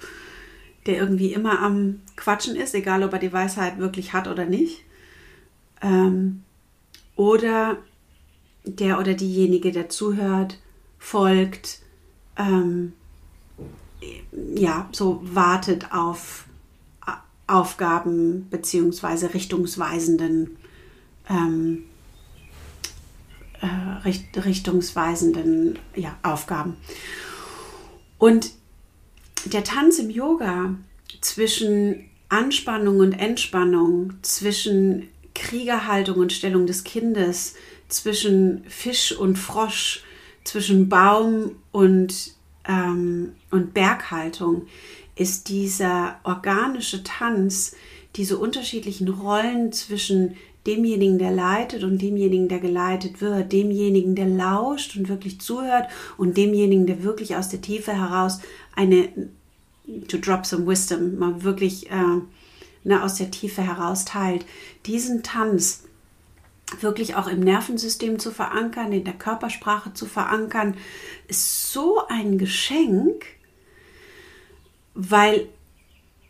[0.86, 4.84] der irgendwie immer am Quatschen ist, egal ob er die Weisheit wirklich hat oder nicht.
[5.80, 6.42] Ähm,
[7.16, 7.78] oder
[8.64, 10.58] der oder diejenige, der zuhört,
[10.98, 11.80] folgt,
[12.36, 12.92] ähm,
[14.56, 16.46] ja, so wartet auf
[17.46, 20.56] Aufgaben beziehungsweise richtungsweisenden
[21.28, 21.84] ähm,
[23.60, 26.76] äh, richtungsweisenden ja, Aufgaben.
[28.18, 28.52] Und
[29.46, 30.74] der Tanz im Yoga
[31.20, 37.54] zwischen Anspannung und Entspannung, zwischen Kriegerhaltung und Stellung des Kindes,
[37.88, 40.02] zwischen Fisch und Frosch,
[40.44, 42.34] zwischen Baum und,
[42.66, 44.66] ähm, und Berghaltung,
[45.16, 47.76] ist dieser organische Tanz,
[48.16, 50.36] diese unterschiedlichen Rollen zwischen
[50.66, 56.36] demjenigen, der leitet und demjenigen, der geleitet wird, demjenigen, der lauscht und wirklich zuhört und
[56.36, 58.40] demjenigen, der wirklich aus der Tiefe heraus
[58.74, 59.08] eine,
[60.08, 62.20] to drop some wisdom, mal wirklich äh,
[62.84, 64.46] ne, aus der Tiefe heraus teilt.
[64.86, 65.84] Diesen Tanz
[66.80, 70.76] wirklich auch im Nervensystem zu verankern, in der Körpersprache zu verankern,
[71.28, 73.24] ist so ein Geschenk,
[74.94, 75.48] weil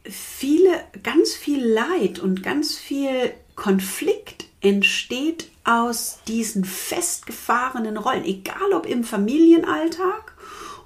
[0.02, 8.86] viele, ganz viel Leid und ganz viel Konflikt entsteht aus diesen festgefahrenen Rollen, egal ob
[8.86, 10.34] im Familienalltag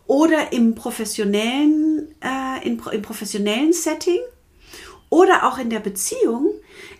[0.06, 4.20] oder im professionellen, äh, in, im professionellen Setting
[5.10, 6.50] oder auch in der Beziehung,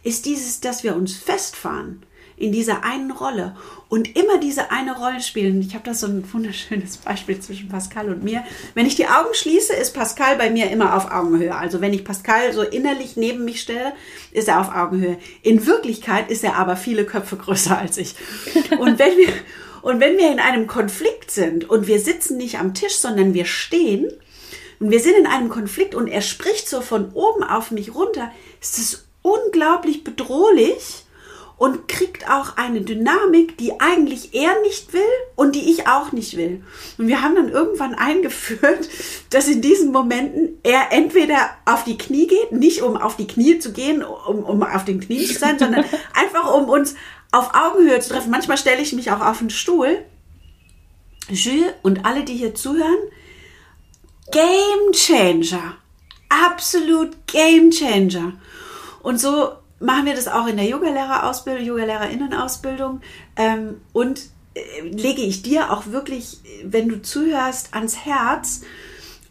[0.02, 2.02] ist dieses, dass wir uns festfahren
[2.38, 3.56] in dieser einen Rolle
[3.88, 5.60] und immer diese eine Rolle spielen.
[5.60, 8.44] Ich habe da so ein wunderschönes Beispiel zwischen Pascal und mir.
[8.74, 11.54] Wenn ich die Augen schließe, ist Pascal bei mir immer auf Augenhöhe.
[11.54, 13.92] Also wenn ich Pascal so innerlich neben mich stelle,
[14.30, 15.18] ist er auf Augenhöhe.
[15.42, 18.14] In Wirklichkeit ist er aber viele Köpfe größer als ich.
[18.78, 19.28] Und wenn wir,
[19.82, 23.46] und wenn wir in einem Konflikt sind und wir sitzen nicht am Tisch, sondern wir
[23.46, 24.10] stehen,
[24.80, 28.30] und wir sind in einem Konflikt und er spricht so von oben auf mich runter,
[28.60, 31.04] ist es unglaublich bedrohlich
[31.58, 35.00] und kriegt auch eine Dynamik, die eigentlich er nicht will
[35.34, 36.62] und die ich auch nicht will.
[36.96, 38.88] Und wir haben dann irgendwann eingeführt,
[39.30, 43.58] dass in diesen Momenten er entweder auf die Knie geht, nicht um auf die Knie
[43.58, 45.84] zu gehen, um, um auf den Knien zu sein, sondern
[46.14, 46.94] einfach um uns
[47.32, 48.30] auf Augenhöhe zu treffen.
[48.30, 49.98] Manchmal stelle ich mich auch auf den Stuhl.
[51.28, 52.96] Jules und alle, die hier zuhören,
[54.30, 55.76] Game Changer.
[56.28, 58.32] Absolut Game Changer.
[59.02, 63.00] Und so machen wir das auch in der Yogalehrerausbildung, Yogalehrerinnenausbildung
[63.36, 64.22] ähm, und
[64.54, 68.62] äh, lege ich dir auch wirklich, wenn du zuhörst, ans Herz,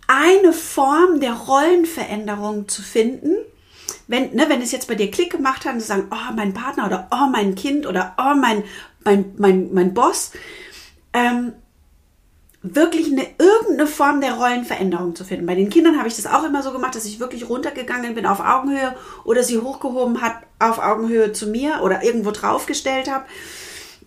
[0.07, 3.35] eine Form der Rollenveränderung zu finden.
[4.07, 6.53] Wenn, ne, wenn es jetzt bei dir Klick gemacht hat und zu sagen, oh, mein
[6.53, 8.63] Partner oder oh, mein Kind oder oh, mein,
[9.03, 10.31] mein, mein, mein Boss,
[11.11, 11.53] ähm,
[12.75, 15.45] wirklich eine, irgendeine Form der Rollenveränderung zu finden.
[15.45, 18.25] Bei den Kindern habe ich das auch immer so gemacht, dass ich wirklich runtergegangen bin
[18.25, 23.25] auf Augenhöhe oder sie hochgehoben hat auf Augenhöhe zu mir oder irgendwo draufgestellt habe.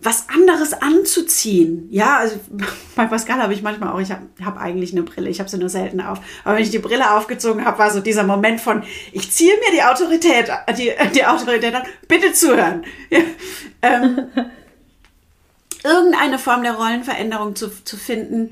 [0.03, 1.87] Was anderes anzuziehen.
[1.91, 2.39] Ja, also
[2.95, 5.57] bei Pascal habe ich manchmal auch, ich habe hab eigentlich eine Brille, ich habe sie
[5.57, 6.19] nur selten auf.
[6.43, 9.71] Aber wenn ich die Brille aufgezogen habe, war so dieser Moment von, ich ziehe mir
[9.71, 12.83] die Autorität, die, die Autorität an, bitte zuhören.
[13.09, 13.19] Ja,
[13.83, 14.27] ähm,
[15.83, 18.51] irgendeine Form der Rollenveränderung zu, zu finden,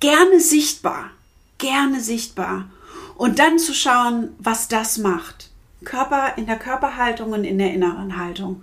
[0.00, 1.10] gerne sichtbar,
[1.58, 2.70] gerne sichtbar.
[3.16, 5.50] Und dann zu schauen, was das macht.
[5.84, 8.62] Körper in der Körperhaltung und in der inneren Haltung.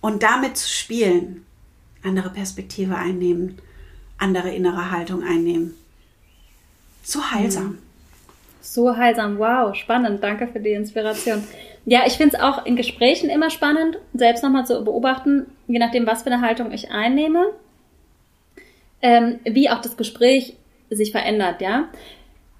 [0.00, 1.46] Und damit zu spielen.
[2.04, 3.60] Andere Perspektive einnehmen,
[4.18, 5.74] andere innere Haltung einnehmen.
[7.04, 7.78] So heilsam.
[8.60, 11.44] So heilsam, wow, spannend, danke für die Inspiration.
[11.84, 16.06] Ja, ich finde es auch in Gesprächen immer spannend, selbst nochmal zu beobachten, je nachdem,
[16.06, 17.46] was für eine Haltung ich einnehme,
[19.00, 20.56] ähm, wie auch das Gespräch
[20.90, 21.88] sich verändert, ja.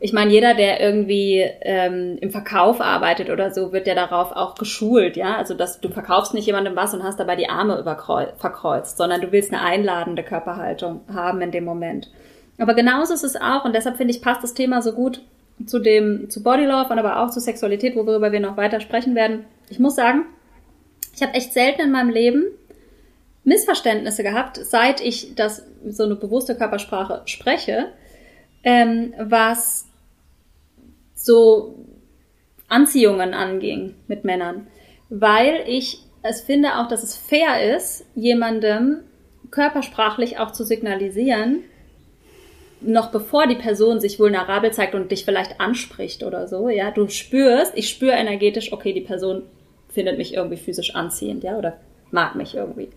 [0.01, 4.57] Ich meine, jeder, der irgendwie ähm, im Verkauf arbeitet oder so, wird ja darauf auch
[4.57, 5.37] geschult, ja.
[5.37, 9.31] Also, dass du verkaufst nicht jemandem was und hast dabei die Arme verkreuzt, sondern du
[9.31, 12.11] willst eine einladende Körperhaltung haben in dem Moment.
[12.59, 15.21] Aber genauso ist es auch, und deshalb finde ich, passt das Thema so gut
[15.67, 19.45] zu dem, zu Bodylove und aber auch zu Sexualität, worüber wir noch weiter sprechen werden.
[19.69, 20.25] Ich muss sagen,
[21.15, 22.45] ich habe echt selten in meinem Leben
[23.45, 27.89] Missverständnisse gehabt, seit ich das so eine bewusste Körpersprache spreche,
[28.63, 29.89] ähm, was
[31.15, 31.75] so
[32.69, 34.69] Anziehungen anging mit Männern,
[35.09, 39.01] weil ich es finde auch, dass es fair ist, jemandem
[39.51, 41.65] körpersprachlich auch zu signalisieren,
[42.85, 47.09] noch bevor die Person sich vulnerabel zeigt und dich vielleicht anspricht oder so, ja, du
[47.09, 49.43] spürst, ich spüre energetisch, okay, die Person
[49.89, 51.79] findet mich irgendwie physisch anziehend, ja, oder
[52.11, 52.91] mag mich irgendwie.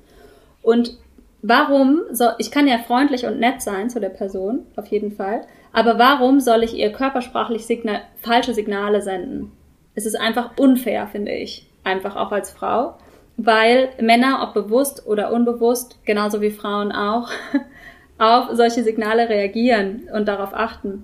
[0.62, 0.98] Und
[1.42, 5.42] warum soll, ich kann ja freundlich und nett sein zu der Person, auf jeden Fall,
[5.72, 9.52] aber warum soll ich ihr körpersprachlich Signal, falsche Signale senden?
[9.94, 12.96] Es ist einfach unfair, finde ich, einfach auch als Frau,
[13.38, 17.30] weil Männer, ob bewusst oder unbewusst, genauso wie Frauen auch,
[18.18, 21.04] auf solche Signale reagieren und darauf achten.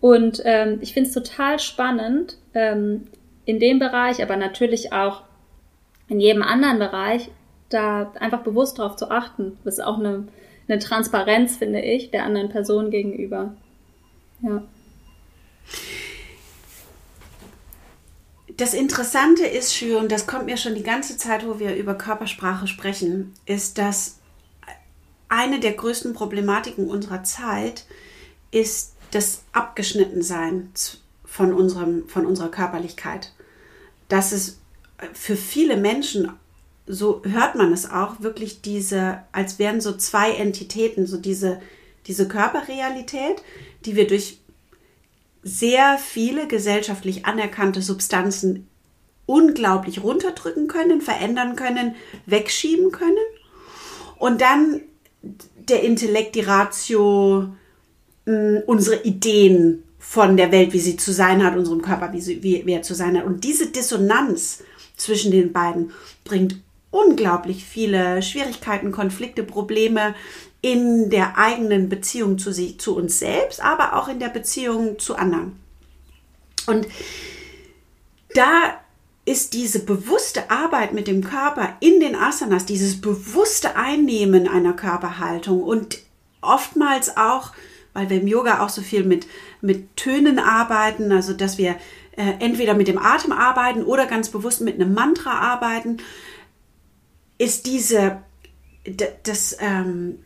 [0.00, 3.08] Und ähm, ich finde es total spannend, ähm,
[3.44, 5.22] in dem Bereich, aber natürlich auch
[6.08, 7.30] in jedem anderen Bereich,
[7.68, 9.58] da einfach bewusst darauf zu achten.
[9.64, 10.28] Das ist auch eine,
[10.68, 13.54] eine Transparenz, finde ich, der anderen Person gegenüber.
[14.42, 14.62] Ja.
[18.56, 21.94] Das Interessante ist, Schür, und das kommt mir schon die ganze Zeit, wo wir über
[21.94, 24.17] Körpersprache sprechen, ist, dass
[25.28, 27.84] eine der größten Problematiken unserer Zeit
[28.50, 30.70] ist das Abgeschnittensein
[31.24, 33.32] von, unserem, von unserer Körperlichkeit.
[34.08, 34.58] Dass es
[35.12, 36.32] für viele Menschen,
[36.86, 41.60] so hört man es auch, wirklich diese, als wären so zwei Entitäten, so diese,
[42.06, 43.42] diese Körperrealität,
[43.84, 44.40] die wir durch
[45.42, 48.68] sehr viele gesellschaftlich anerkannte Substanzen
[49.26, 51.94] unglaublich runterdrücken können, verändern können,
[52.26, 53.16] wegschieben können.
[54.18, 54.80] Und dann
[55.22, 57.48] der Intellekt, die Ratio,
[58.24, 62.42] mh, unsere Ideen von der Welt, wie sie zu sein hat, unserem Körper, wie, sie,
[62.42, 63.24] wie, wie er zu sein hat.
[63.24, 64.62] Und diese Dissonanz
[64.96, 65.92] zwischen den beiden
[66.24, 66.56] bringt
[66.90, 70.14] unglaublich viele Schwierigkeiten, Konflikte, Probleme
[70.60, 75.16] in der eigenen Beziehung zu, sich, zu uns selbst, aber auch in der Beziehung zu
[75.16, 75.56] anderen.
[76.66, 76.86] Und
[78.34, 78.80] da
[79.28, 85.62] ist diese bewusste Arbeit mit dem Körper in den Asanas, dieses bewusste Einnehmen einer Körperhaltung
[85.62, 85.98] und
[86.40, 87.52] oftmals auch,
[87.92, 89.26] weil wir im Yoga auch so viel mit,
[89.60, 91.76] mit Tönen arbeiten, also dass wir
[92.16, 95.98] äh, entweder mit dem Atem arbeiten oder ganz bewusst mit einem Mantra arbeiten,
[97.36, 98.22] ist diese,
[99.24, 100.20] das, ähm,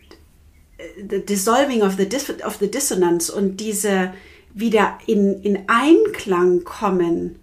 [1.11, 2.09] the Dissolving of the,
[2.45, 4.15] of the Dissonance und diese
[4.55, 7.42] wieder in, in Einklang kommen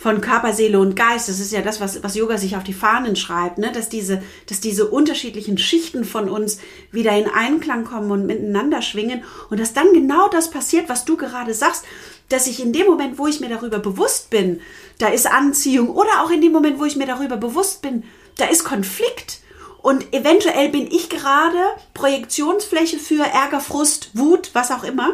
[0.00, 1.28] von Körper, Seele und Geist.
[1.28, 3.70] Das ist ja das, was, was Yoga sich auf die Fahnen schreibt, ne?
[3.70, 6.58] dass, diese, dass diese unterschiedlichen Schichten von uns
[6.90, 11.18] wieder in Einklang kommen und miteinander schwingen und dass dann genau das passiert, was du
[11.18, 11.84] gerade sagst,
[12.30, 14.62] dass ich in dem Moment, wo ich mir darüber bewusst bin,
[14.96, 18.04] da ist Anziehung oder auch in dem Moment, wo ich mir darüber bewusst bin,
[18.38, 19.40] da ist Konflikt.
[19.82, 21.58] Und eventuell bin ich gerade
[21.92, 25.10] Projektionsfläche für Ärger, Frust, Wut, was auch immer.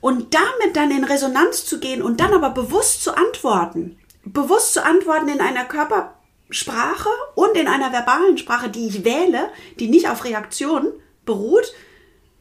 [0.00, 3.98] Und damit dann in Resonanz zu gehen und dann aber bewusst zu antworten.
[4.24, 9.88] Bewusst zu antworten in einer Körpersprache und in einer verbalen Sprache, die ich wähle, die
[9.88, 10.88] nicht auf Reaktion
[11.26, 11.74] beruht.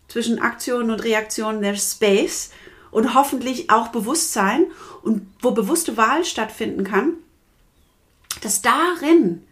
[0.08, 2.52] Zwischen Aktion und Reaktion there's Space
[2.92, 4.66] und hoffentlich auch Bewusstsein
[5.04, 7.14] und wo bewusste Wahl stattfinden kann,
[8.42, 9.46] dass darin,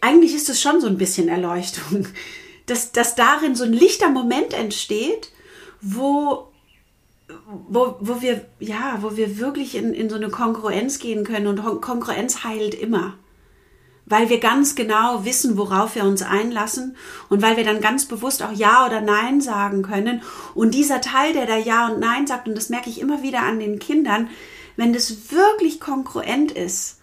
[0.00, 2.06] eigentlich ist es schon so ein bisschen Erleuchtung,
[2.66, 5.32] dass, dass darin so ein lichter Moment entsteht,
[5.80, 6.52] wo,
[7.46, 11.80] wo, wo wir, ja, wo wir wirklich in, in so eine Kongruenz gehen können und
[11.80, 13.14] Kongruenz heilt immer.
[14.08, 16.96] Weil wir ganz genau wissen, worauf wir uns einlassen
[17.28, 20.22] und weil wir dann ganz bewusst auch Ja oder Nein sagen können.
[20.54, 23.42] Und dieser Teil, der da Ja und Nein sagt, und das merke ich immer wieder
[23.42, 24.28] an den Kindern,
[24.76, 27.00] wenn das wirklich kongruent ist,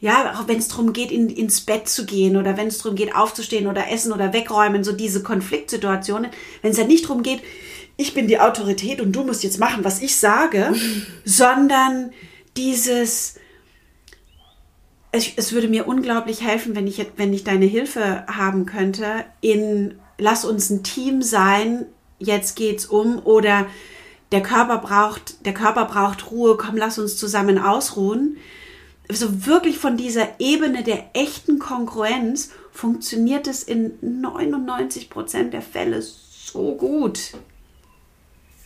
[0.00, 2.94] ja, auch wenn es darum geht, in, ins Bett zu gehen oder wenn es darum
[2.94, 6.30] geht, aufzustehen oder essen oder wegräumen, so diese Konfliktsituationen,
[6.62, 7.40] wenn es ja nicht darum geht,
[8.00, 10.72] ich bin die Autorität und du musst jetzt machen, was ich sage,
[11.24, 12.12] sondern
[12.56, 13.34] dieses,
[15.10, 19.98] es, es, würde mir unglaublich helfen, wenn ich, wenn ich deine Hilfe haben könnte in,
[20.16, 21.86] lass uns ein Team sein,
[22.20, 23.66] jetzt geht's um oder
[24.30, 28.36] der Körper braucht, der Körper braucht Ruhe, komm, lass uns zusammen ausruhen.
[29.10, 36.00] So wirklich von dieser Ebene der echten Kongruenz funktioniert es in 99 Prozent der Fälle
[36.00, 37.32] so gut.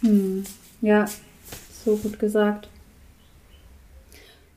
[0.03, 0.45] Hm.
[0.81, 1.07] Ja,
[1.85, 2.69] so gut gesagt.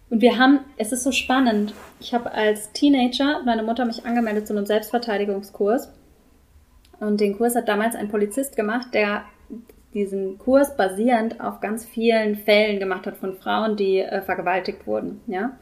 [0.09, 1.73] Und wir haben, es ist so spannend.
[1.99, 5.89] Ich habe als Teenager meine Mutter mich angemeldet zu einem Selbstverteidigungskurs.
[6.99, 9.23] Und den Kurs hat damals ein Polizist gemacht, der
[9.93, 15.21] diesen Kurs basierend auf ganz vielen Fällen gemacht hat von Frauen, die äh, vergewaltigt wurden,
[15.25, 15.57] ja.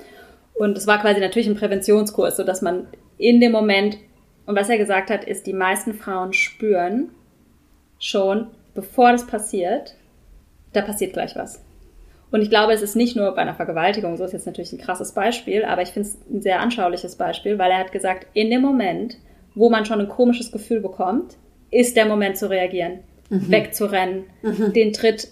[0.55, 3.97] Und es war quasi natürlich ein Präventionskurs, so dass man in dem Moment,
[4.45, 7.09] und was er gesagt hat, ist, die meisten Frauen spüren
[7.99, 9.95] schon, bevor das passiert,
[10.73, 11.61] da passiert gleich was.
[12.31, 14.79] Und ich glaube, es ist nicht nur bei einer Vergewaltigung, so ist jetzt natürlich ein
[14.79, 18.49] krasses Beispiel, aber ich finde es ein sehr anschauliches Beispiel, weil er hat gesagt, in
[18.49, 19.17] dem Moment,
[19.53, 21.37] wo man schon ein komisches Gefühl bekommt,
[21.69, 22.99] ist der Moment zu reagieren,
[23.29, 23.51] mhm.
[23.51, 24.73] wegzurennen, mhm.
[24.73, 25.27] den Tritt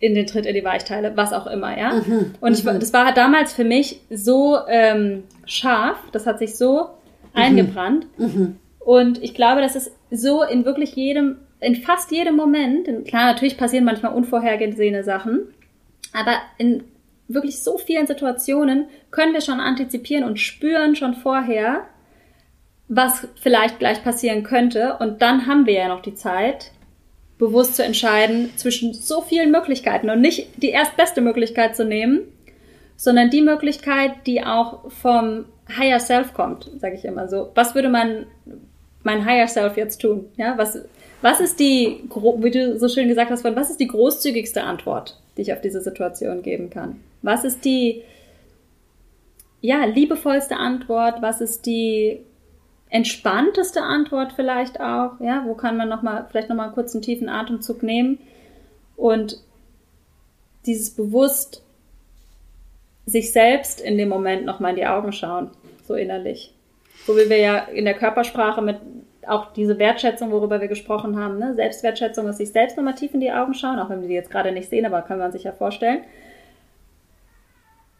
[0.00, 1.94] in den Tritt in die Weichteile, was auch immer, ja.
[1.94, 2.34] Mhm.
[2.40, 2.78] Und ich, mhm.
[2.78, 6.88] das war damals für mich so ähm, scharf, das hat sich so mhm.
[7.34, 8.06] eingebrannt.
[8.16, 8.56] Mhm.
[8.78, 13.56] Und ich glaube, das ist so in wirklich jedem, in fast jedem Moment, klar, natürlich
[13.56, 15.40] passieren manchmal unvorhergesehene Sachen,
[16.12, 16.84] aber in
[17.28, 21.86] wirklich so vielen Situationen können wir schon antizipieren und spüren schon vorher,
[22.88, 24.96] was vielleicht gleich passieren könnte.
[24.98, 26.72] Und dann haben wir ja noch die Zeit,
[27.36, 32.20] bewusst zu entscheiden zwischen so vielen Möglichkeiten und nicht die erstbeste Möglichkeit zu nehmen,
[32.96, 35.44] sondern die Möglichkeit, die auch vom
[35.76, 37.52] Higher Self kommt, sage ich immer so.
[37.54, 38.26] Was würde man
[39.04, 40.26] mein Higher Self jetzt tun?
[40.36, 40.82] Ja, was,
[41.20, 42.04] was ist die,
[42.38, 45.80] wie du so schön gesagt hast, was ist die großzügigste Antwort, die ich auf diese
[45.80, 47.00] Situation geben kann?
[47.22, 48.02] Was ist die,
[49.60, 51.20] ja, liebevollste Antwort?
[51.20, 52.20] Was ist die
[52.90, 57.02] entspannteste Antwort vielleicht auch, ja, wo kann man noch mal vielleicht noch mal einen kurzen
[57.02, 58.18] tiefen Atemzug nehmen
[58.96, 59.38] und
[60.66, 61.62] dieses bewusst
[63.06, 65.50] sich selbst in dem Moment noch mal in die Augen schauen,
[65.86, 66.54] so innerlich.
[67.06, 68.76] So wie wir ja in der Körpersprache mit
[69.28, 71.54] auch diese Wertschätzung, worüber wir gesprochen haben, ne?
[71.54, 74.30] Selbstwertschätzung, dass sich selbst nochmal tief in die Augen schauen, auch wenn wir die jetzt
[74.30, 76.02] gerade nicht sehen, aber kann man sich ja vorstellen.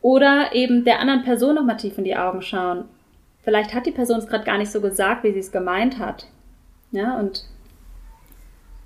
[0.00, 2.84] Oder eben der anderen Person nochmal tief in die Augen schauen
[3.48, 6.26] vielleicht hat die Person es gerade gar nicht so gesagt, wie sie es gemeint hat.
[6.92, 7.46] Ja, und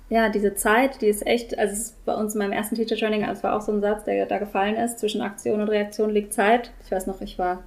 [0.09, 3.25] ja, diese Zeit, die ist echt, also ist bei uns in meinem ersten Teacher Training,
[3.25, 6.31] das war auch so ein Satz, der da gefallen ist, zwischen Aktion und Reaktion liegt
[6.31, 6.71] Zeit.
[6.85, 7.61] Ich weiß noch, ich war,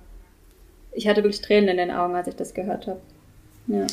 [0.93, 3.01] ich hatte wirklich Tränen in den Augen, als ich das gehört habe.
[3.67, 3.87] Ja.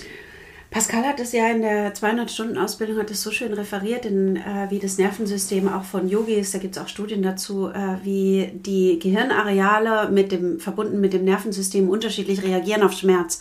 [0.74, 4.80] Pascal hat es ja in der 200-Stunden-Ausbildung hat es so schön referiert, in, äh, wie
[4.80, 10.10] das Nervensystem auch von Yogis, da gibt es auch Studien dazu, äh, wie die Gehirnareale
[10.10, 13.40] mit dem, verbunden mit dem Nervensystem unterschiedlich reagieren auf Schmerz.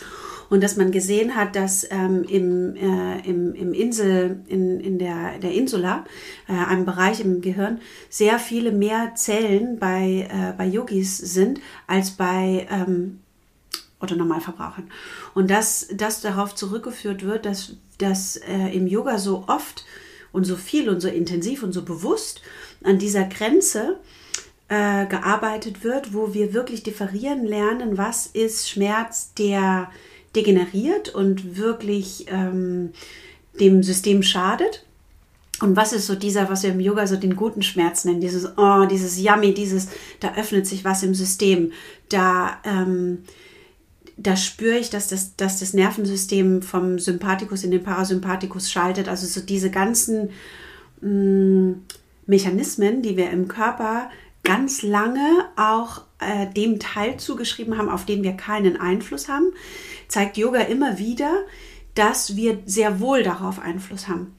[0.51, 5.39] Und dass man gesehen hat, dass ähm, im, äh, im, im Insel, in, in der,
[5.39, 6.05] der Insula,
[6.47, 7.81] äh, einem Bereich im Gehirn,
[8.11, 13.22] sehr viele mehr Zellen bei, äh, bei Yogis sind als bei ähm,
[14.03, 14.91] Otto Normalverbrauchern.
[15.35, 19.85] Und dass das darauf zurückgeführt wird, dass, dass äh, im Yoga so oft
[20.33, 22.43] und so viel und so intensiv und so bewusst
[22.83, 23.99] an dieser Grenze
[24.69, 29.91] äh, gearbeitet wird, wo wir wirklich differieren lernen, was ist Schmerz, der
[30.35, 32.93] degeneriert und wirklich ähm,
[33.61, 34.87] dem System schadet.
[35.61, 38.57] Und was ist so dieser, was wir im Yoga so den guten Schmerz nennen, dieses,
[38.57, 39.89] oh, dieses Yummy, dieses,
[40.19, 41.73] da öffnet sich was im System,
[42.09, 43.19] da ähm,
[44.17, 49.09] da spüre ich, dass das, dass das Nervensystem vom Sympathikus in den Parasympathikus schaltet.
[49.09, 50.31] Also so diese ganzen
[51.01, 51.85] mh, mm,
[52.27, 54.11] Mechanismen, die wir im Körper
[54.45, 59.53] ganz lange auch äh, dem Teil zugeschrieben haben, auf den wir keinen Einfluss haben,
[60.09, 61.45] zeigt Yoga immer wieder,
[61.95, 64.35] dass wir sehr wohl darauf Einfluss haben.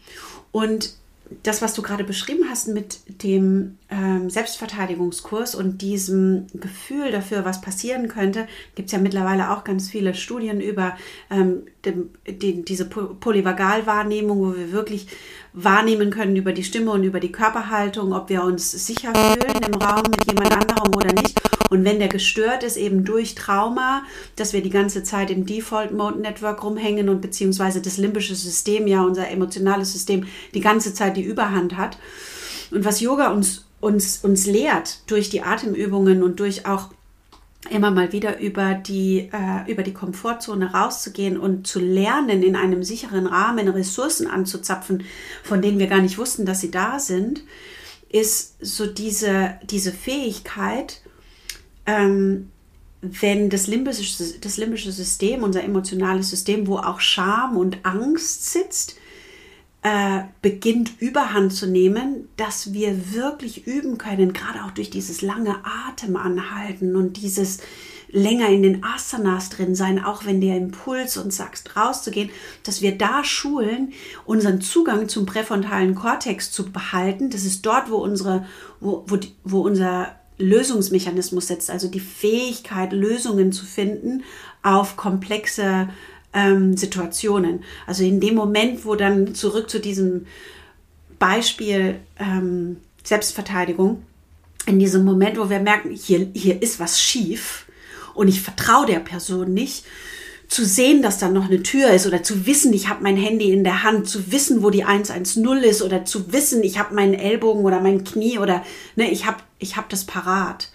[0.52, 0.96] Und
[1.42, 7.62] das, was du gerade beschrieben hast mit dem ähm, Selbstverteidigungskurs und diesem Gefühl dafür, was
[7.62, 10.96] passieren könnte, gibt es ja mittlerweile auch ganz viele Studien über
[11.32, 15.08] ähm, dem, die, diese Polyvagalwahrnehmung, wo wir wirklich
[15.54, 19.74] wahrnehmen können über die Stimme und über die Körperhaltung, ob wir uns sicher fühlen im
[19.76, 21.40] Raum mit jemand anderem oder nicht.
[21.74, 24.04] Und wenn der gestört ist, eben durch Trauma,
[24.36, 28.86] dass wir die ganze Zeit im Default Mode Network rumhängen und beziehungsweise das limbische System,
[28.86, 31.98] ja, unser emotionales System, die ganze Zeit die Überhand hat.
[32.70, 36.92] Und was Yoga uns, uns, uns lehrt durch die Atemübungen und durch auch
[37.72, 42.84] immer mal wieder über die, äh, über die Komfortzone rauszugehen und zu lernen, in einem
[42.84, 45.06] sicheren Rahmen Ressourcen anzuzapfen,
[45.42, 47.42] von denen wir gar nicht wussten, dass sie da sind,
[48.10, 51.02] ist so diese, diese Fähigkeit,
[51.86, 52.50] ähm,
[53.02, 58.96] wenn das limbische, das limbische System, unser emotionales System, wo auch Scham und Angst sitzt,
[59.82, 65.58] äh, beginnt überhand zu nehmen, dass wir wirklich üben können, gerade auch durch dieses lange
[65.66, 67.60] Atem anhalten und dieses
[68.10, 72.30] länger in den Asanas drin sein, auch wenn der Impuls uns sagt, rauszugehen,
[72.64, 73.92] dass wir da schulen,
[74.24, 77.32] unseren Zugang zum präfrontalen Kortex zu behalten.
[77.32, 78.46] Das ist dort, wo unsere,
[78.80, 84.24] wo, wo, wo unser Lösungsmechanismus setzt, also die Fähigkeit, Lösungen zu finden
[84.62, 85.90] auf komplexe
[86.34, 87.64] ähm, Situationen.
[87.88, 90.26] Also in dem Moment, wo dann zurück zu diesem
[91.20, 94.04] Beispiel ähm, Selbstverteidigung,
[94.66, 97.66] in diesem Moment, wo wir merken, hier, hier ist was schief,
[98.14, 99.86] und ich vertraue der Person nicht,
[100.48, 103.52] zu sehen, dass da noch eine Tür ist oder zu wissen, ich habe mein Handy
[103.52, 107.16] in der Hand, zu wissen, wo die 110 ist oder zu wissen, ich habe meinen
[107.16, 108.64] Ellbogen oder mein Knie oder
[108.96, 110.70] ne, ich habe ich hab das parat.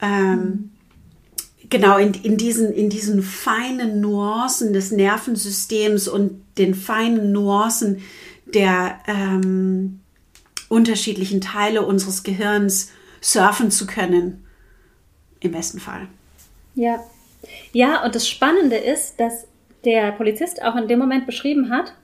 [0.00, 0.70] Ähm.
[1.72, 8.02] Genau, in, in, diesen, in diesen feinen Nuancen des Nervensystems und den feinen Nuancen
[8.46, 10.00] der ähm,
[10.68, 14.44] unterschiedlichen Teile unseres Gehirns surfen zu können.
[15.38, 16.08] Im besten Fall.
[16.74, 17.04] Ja.
[17.72, 19.46] Ja, und das Spannende ist, dass
[19.84, 21.94] der Polizist auch in dem Moment beschrieben hat,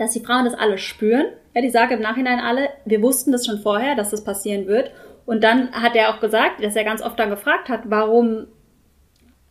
[0.00, 1.26] dass die Frauen das alle spüren.
[1.54, 4.90] Ja, die sagen im Nachhinein alle, wir wussten das schon vorher, dass das passieren wird.
[5.26, 8.46] Und dann hat er auch gesagt, dass er ganz oft dann gefragt hat, warum,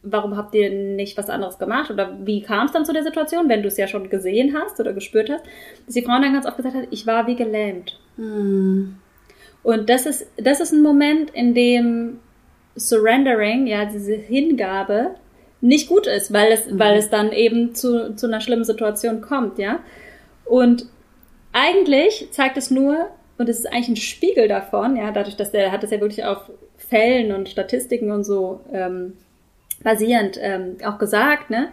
[0.02, 1.92] warum habt ihr nicht was anderes gemacht?
[1.92, 4.80] Oder wie kam es dann zu der Situation, wenn du es ja schon gesehen hast
[4.80, 5.46] oder gespürt hast?
[5.86, 8.00] Dass die Frauen dann ganz oft gesagt hat, ich war wie gelähmt.
[8.16, 8.96] Hm.
[9.62, 12.20] Und das ist, das ist ein Moment, in dem
[12.76, 15.12] Surrendering, ja, diese Hingabe,
[15.62, 16.80] nicht gut ist, weil es, mhm.
[16.80, 19.80] weil es dann eben zu, zu einer schlimmen Situation kommt, ja.
[20.50, 20.88] Und
[21.54, 25.72] eigentlich zeigt es nur, und es ist eigentlich ein Spiegel davon, ja, dadurch, dass der
[25.72, 29.14] hat es ja wirklich auf Fällen und Statistiken und so ähm,
[29.84, 31.70] basierend ähm, auch gesagt, ne,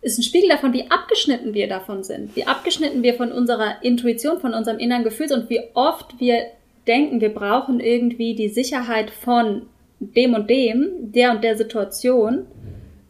[0.00, 4.40] ist ein Spiegel davon, wie abgeschnitten wir davon sind, wie abgeschnitten wir von unserer Intuition,
[4.40, 6.46] von unserem inneren Gefühl und wie oft wir
[6.86, 9.66] denken, wir brauchen irgendwie die Sicherheit von
[10.00, 12.46] dem und dem, der und der Situation,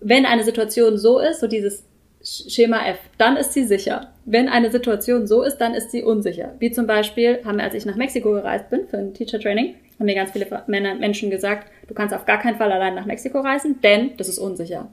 [0.01, 1.85] wenn eine Situation so ist, so dieses
[2.23, 4.13] Schema F, dann ist sie sicher.
[4.25, 6.55] Wenn eine Situation so ist, dann ist sie unsicher.
[6.59, 9.75] Wie zum Beispiel haben wir, als ich nach Mexiko gereist bin für ein Teacher Training,
[9.99, 13.07] haben mir ganz viele Männer, Menschen gesagt, du kannst auf gar keinen Fall allein nach
[13.07, 14.89] Mexiko reisen, denn das ist unsicher.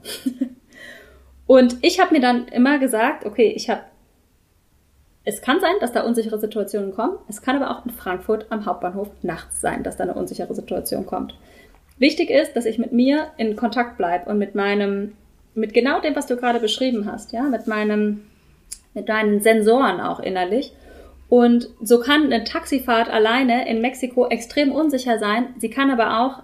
[1.46, 3.82] und ich habe mir dann immer gesagt, okay, ich habe
[5.24, 7.18] es kann sein, dass da unsichere Situationen kommen.
[7.28, 11.04] Es kann aber auch in Frankfurt am Hauptbahnhof nachts sein, dass da eine unsichere Situation
[11.04, 11.34] kommt.
[11.98, 15.12] Wichtig ist, dass ich mit mir in Kontakt bleibe und mit meinem,
[15.60, 18.22] mit genau dem, was du gerade beschrieben hast, ja, mit meinem,
[18.94, 20.72] mit deinen Sensoren auch innerlich.
[21.28, 25.54] Und so kann eine Taxifahrt alleine in Mexiko extrem unsicher sein.
[25.58, 26.42] Sie kann aber auch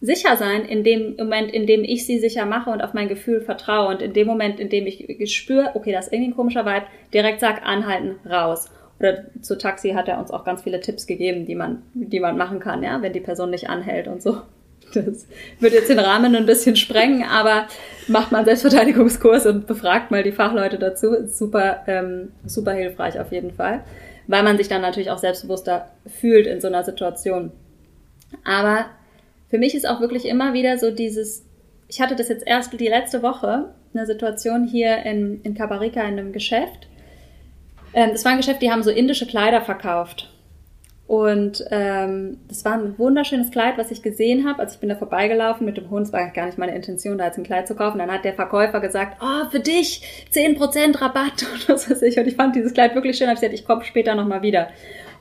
[0.00, 3.42] sicher sein in dem Moment, in dem ich sie sicher mache und auf mein Gefühl
[3.42, 6.64] vertraue und in dem Moment, in dem ich spüre, okay, das ist irgendwie ein komischer
[6.64, 8.70] Vibe, direkt sag, anhalten, raus.
[8.98, 12.36] Oder zu Taxi hat er uns auch ganz viele Tipps gegeben, die man, die man
[12.36, 14.38] machen kann, ja, wenn die Person nicht anhält und so.
[14.94, 15.26] Das
[15.60, 17.66] wird jetzt den Rahmen ein bisschen sprengen, aber
[18.08, 21.26] macht mal einen Selbstverteidigungskurs und befragt mal die Fachleute dazu.
[21.26, 23.84] Super, ähm, super hilfreich auf jeden Fall,
[24.26, 27.52] weil man sich dann natürlich auch selbstbewusster fühlt in so einer Situation.
[28.44, 28.86] Aber
[29.48, 31.44] für mich ist auch wirklich immer wieder so dieses,
[31.88, 36.18] ich hatte das jetzt erst die letzte Woche, eine Situation hier in, in Kabarika in
[36.18, 36.88] einem Geschäft.
[37.92, 40.29] Ähm, war ein Geschäft, die haben so indische Kleider verkauft.
[41.10, 44.60] Und ähm, das war ein wunderschönes Kleid, was ich gesehen habe.
[44.60, 46.06] Also ich bin da vorbeigelaufen mit dem Hund.
[46.06, 47.98] Es war gar nicht meine Intention, da jetzt ein Kleid zu kaufen.
[47.98, 50.02] Dann hat der Verkäufer gesagt, oh, für dich
[50.32, 52.16] 10% Rabatt und was weiß ich.
[52.16, 53.26] Und ich fand dieses Kleid wirklich schön.
[53.26, 54.68] Hab ich gesagt, ich komme später nochmal wieder.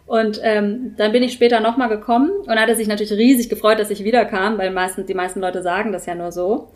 [0.05, 3.79] Und ähm, dann bin ich später nochmal gekommen und hat er sich natürlich riesig gefreut,
[3.79, 6.67] dass ich wiederkam, weil meistens, die meisten Leute sagen das ja nur so.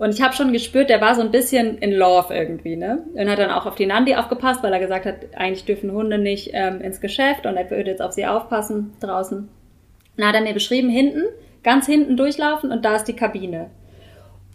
[0.00, 3.04] Und ich habe schon gespürt, der war so ein bisschen in Love irgendwie, ne?
[3.12, 6.16] Und hat dann auch auf die Nandi aufgepasst, weil er gesagt hat, eigentlich dürfen Hunde
[6.16, 9.50] nicht ähm, ins Geschäft und er würde jetzt auf sie aufpassen draußen.
[10.16, 11.24] Dann hat er mir beschrieben, hinten,
[11.62, 13.68] ganz hinten durchlaufen und da ist die Kabine.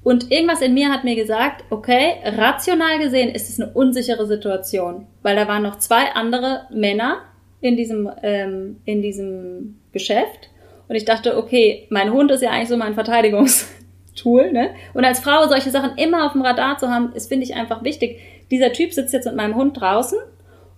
[0.04, 5.06] Und irgendwas in mir hat mir gesagt, okay, rational gesehen ist es eine unsichere Situation,
[5.22, 7.22] weil da waren noch zwei andere Männer
[7.62, 10.50] in diesem, ähm, in diesem Geschäft.
[10.88, 13.75] Und ich dachte, okay, mein Hund ist ja eigentlich so mein Verteidigungs
[14.16, 14.52] Tool.
[14.52, 14.72] Ne?
[14.94, 17.84] Und als Frau solche Sachen immer auf dem Radar zu haben, ist, finde ich, einfach
[17.84, 18.20] wichtig.
[18.52, 20.18] Dieser Typ sitzt jetzt mit meinem Hund draußen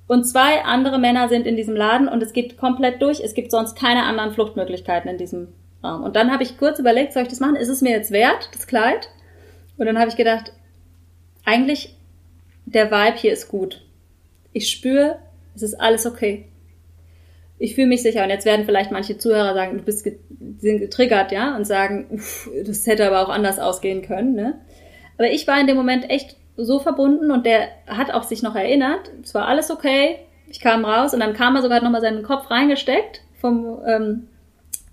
[0.07, 3.19] und zwei andere Männer sind in diesem Laden und es geht komplett durch.
[3.19, 5.49] Es gibt sonst keine anderen Fluchtmöglichkeiten in diesem
[5.83, 6.03] Raum.
[6.03, 7.55] Und dann habe ich kurz überlegt, soll ich das machen?
[7.55, 9.09] Ist es mir jetzt wert, das Kleid?
[9.77, 10.53] Und dann habe ich gedacht,
[11.45, 11.95] eigentlich,
[12.65, 13.83] der Vibe hier ist gut.
[14.53, 15.19] Ich spüre,
[15.55, 16.47] es ist alles okay
[17.59, 18.23] ich fühle mich sicher.
[18.23, 20.07] Und jetzt werden vielleicht manche Zuhörer sagen, du bist
[20.59, 24.33] sind getriggert, ja, und sagen, uff, das hätte aber auch anders ausgehen können.
[24.33, 24.59] Ne?
[25.17, 28.55] Aber ich war in dem Moment echt so verbunden und der hat auch sich noch
[28.55, 29.11] erinnert.
[29.23, 30.17] Es war alles okay.
[30.49, 34.27] Ich kam raus und dann kam er sogar noch mal seinen Kopf reingesteckt vom ähm,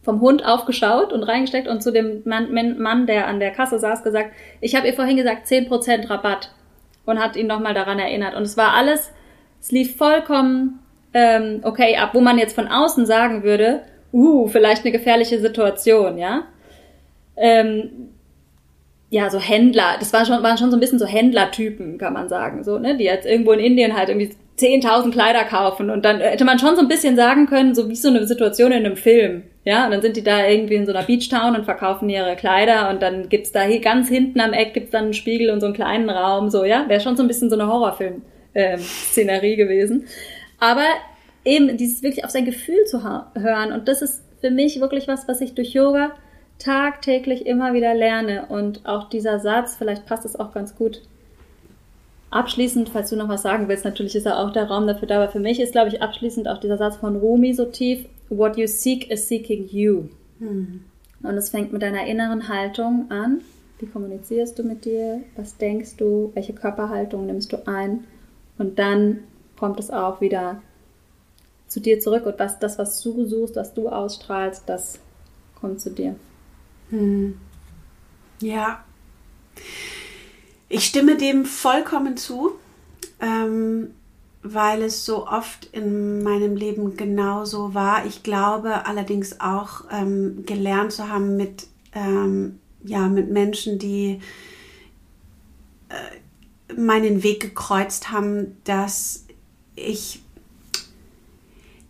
[0.05, 4.05] vom Hund aufgeschaut und reingesteckt und zu dem Mann, Mann der an der Kasse saß,
[4.05, 6.51] gesagt, ich habe ihr vorhin gesagt 10% Rabatt
[7.07, 8.35] und hat ihn nochmal daran erinnert.
[8.35, 9.13] Und es war alles,
[9.61, 10.81] es lief vollkommen
[11.15, 13.83] ähm, okay ab, wo man jetzt von außen sagen würde,
[14.13, 16.45] uh, vielleicht eine gefährliche Situation, ja.
[17.37, 18.11] Ähm,
[19.11, 22.29] ja, so Händler, das waren schon, waren schon so ein bisschen so Händlertypen, kann man
[22.29, 26.21] sagen, so, ne, die jetzt irgendwo in Indien halt irgendwie 10.000 Kleider kaufen und dann
[26.21, 28.97] hätte man schon so ein bisschen sagen können, so wie so eine Situation in einem
[28.97, 32.35] Film, ja, und dann sind die da irgendwie in so einer Beachtown und verkaufen ihre
[32.35, 35.61] Kleider und dann gibt's da hier ganz hinten am Eck gibt's dann einen Spiegel und
[35.61, 39.59] so einen kleinen Raum, so, ja, wäre schon so ein bisschen so eine Horrorfilm-Szenerie ähm,
[39.59, 40.07] gewesen.
[40.59, 40.87] Aber
[41.45, 45.29] eben dieses wirklich auf sein Gefühl zu hören und das ist für mich wirklich was,
[45.29, 46.13] was ich durch Yoga
[46.59, 51.03] tagtäglich immer wieder lerne und auch dieser Satz, vielleicht passt es auch ganz gut.
[52.31, 55.17] Abschließend, falls du noch was sagen willst, natürlich ist ja auch der Raum dafür da,
[55.17, 58.57] aber für mich ist, glaube ich, abschließend auch dieser Satz von Rumi so tief, what
[58.57, 60.09] you seek is seeking you.
[60.39, 60.85] Mhm.
[61.23, 63.41] Und es fängt mit deiner inneren Haltung an.
[63.79, 65.21] Wie kommunizierst du mit dir?
[65.37, 66.33] Was denkst du?
[66.35, 68.05] Welche Körperhaltung nimmst du ein?
[68.59, 69.21] Und dann
[69.59, 70.61] kommt es auch wieder
[71.69, 74.99] zu dir zurück und was, das, was du suchst, was du ausstrahlst, das
[75.61, 76.17] kommt zu dir.
[76.91, 77.39] Hm.
[78.41, 78.85] Ja.
[80.69, 82.53] Ich stimme dem vollkommen zu.
[83.21, 83.91] Ähm,
[84.45, 88.05] weil es so oft in meinem Leben genauso war.
[88.05, 94.21] Ich glaube allerdings auch ähm, gelernt zu haben mit, ähm, ja, mit Menschen, die
[95.89, 99.24] äh, meinen Weg gekreuzt haben, dass
[99.77, 100.21] ich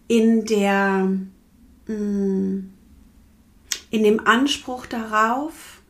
[0.09, 1.09] in der
[1.87, 2.71] mm,
[3.91, 5.81] in dem Anspruch darauf,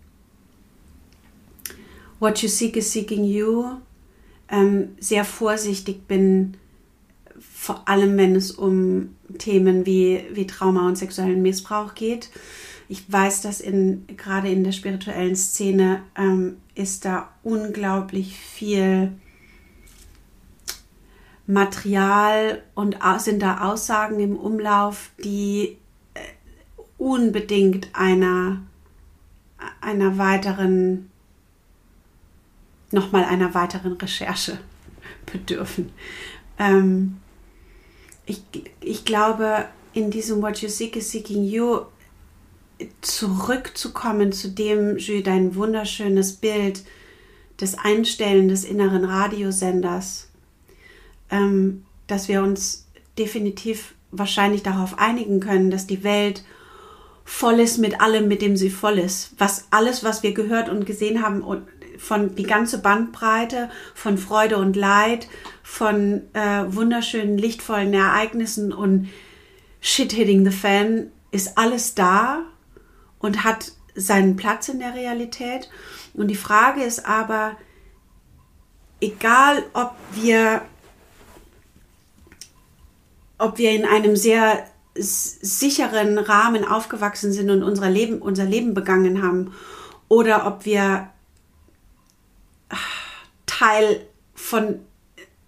[2.21, 3.79] what you seek is seeking you,
[4.51, 6.59] ähm, sehr vorsichtig bin,
[7.39, 12.29] vor allem wenn es um Themen wie, wie Trauma und sexuellen Missbrauch geht.
[12.91, 19.13] Ich weiß, dass in, gerade in der spirituellen Szene ähm, ist da unglaublich viel
[21.47, 25.77] Material und sind da Aussagen im Umlauf, die
[26.15, 26.21] äh,
[26.97, 28.63] unbedingt einer,
[29.81, 31.11] einer weiteren
[32.95, 34.59] nochmal einer weiteren Recherche
[35.33, 35.93] bedürfen.
[36.59, 37.19] Ähm,
[38.25, 38.43] ich,
[38.81, 41.81] ich glaube, in diesem What You Seek is Seeking You
[43.03, 46.85] zurückzukommen zu dem, Jules, dein wunderschönes Bild
[47.61, 50.24] des Einstellen des inneren Radiosenders,
[51.31, 52.89] ähm, dass wir uns
[53.19, 56.45] definitiv wahrscheinlich darauf einigen können, dass die Welt
[57.25, 59.33] voll ist mit allem, mit dem sie voll ist.
[59.39, 61.63] Was alles, was wir gehört und gesehen haben und
[61.99, 65.29] von die ganze Bandbreite von Freude und Leid,
[65.63, 69.09] von äh, wunderschönen, lichtvollen Ereignissen und
[69.81, 72.43] Shit hitting the fan, ist alles da
[73.19, 75.71] und hat seinen Platz in der Realität.
[76.15, 77.57] Und die Frage ist aber,
[79.01, 80.63] egal ob wir,
[83.39, 84.65] ob wir in einem sehr
[84.97, 89.53] sicheren Rahmen aufgewachsen sind und unser Leben, unser Leben begangen haben,
[90.09, 91.11] oder ob wir
[93.47, 94.81] Teil von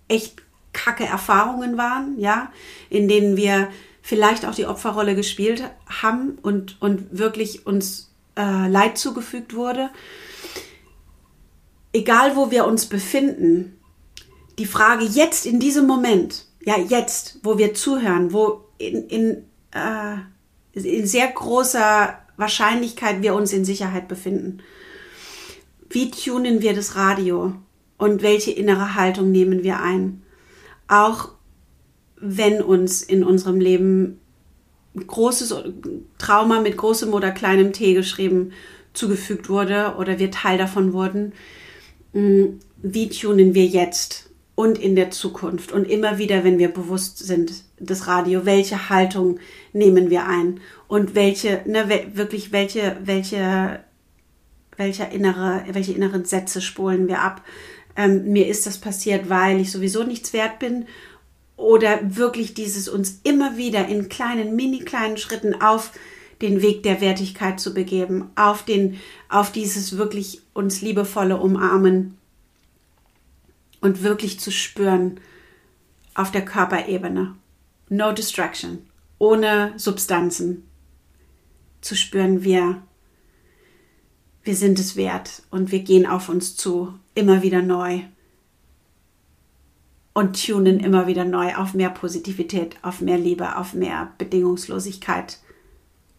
[0.08, 0.42] echt
[0.72, 2.52] kacke Erfahrungen waren, ja,
[2.90, 3.68] in denen wir
[4.02, 5.64] vielleicht auch die Opferrolle gespielt
[6.02, 9.90] haben und, und wirklich uns äh, Leid zugefügt wurde.
[11.92, 13.80] Egal, wo wir uns befinden,
[14.58, 20.16] die Frage jetzt in diesem Moment, ja, jetzt, wo wir zuhören, wo in, in, äh,
[20.74, 24.58] in sehr großer Wahrscheinlichkeit wir uns in Sicherheit befinden.
[25.88, 27.54] Wie tunen wir das Radio?
[27.98, 30.22] und welche innere Haltung nehmen wir ein.
[30.88, 31.30] Auch
[32.18, 34.20] wenn uns in unserem Leben
[34.94, 35.54] großes
[36.18, 38.52] Trauma mit großem oder kleinem T geschrieben
[38.94, 41.32] zugefügt wurde oder wir Teil davon wurden,
[42.14, 42.44] mm,
[42.82, 47.52] wie tunen wir jetzt und in der Zukunft und immer wieder, wenn wir bewusst sind,
[47.78, 49.38] das Radio, welche Haltung
[49.72, 53.80] nehmen wir ein und welche, ne, wirklich welche, welche,
[54.76, 57.44] welche innere, welche inneren Sätze spulen wir ab,
[57.96, 60.86] ähm, mir ist das passiert, weil ich sowieso nichts wert bin.
[61.56, 65.92] Oder wirklich dieses uns immer wieder in kleinen, mini kleinen Schritten auf
[66.42, 68.98] den Weg der Wertigkeit zu begeben, auf den,
[69.30, 72.18] auf dieses wirklich uns liebevolle Umarmen
[73.86, 75.20] und wirklich zu spüren
[76.14, 77.36] auf der Körperebene.
[77.88, 78.78] No distraction,
[79.18, 80.64] ohne Substanzen.
[81.80, 82.82] Zu spüren, wir,
[84.42, 88.00] wir sind es wert und wir gehen auf uns zu immer wieder neu
[90.12, 95.38] und tunen immer wieder neu auf mehr Positivität, auf mehr Liebe, auf mehr Bedingungslosigkeit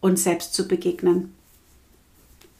[0.00, 1.34] uns selbst zu begegnen.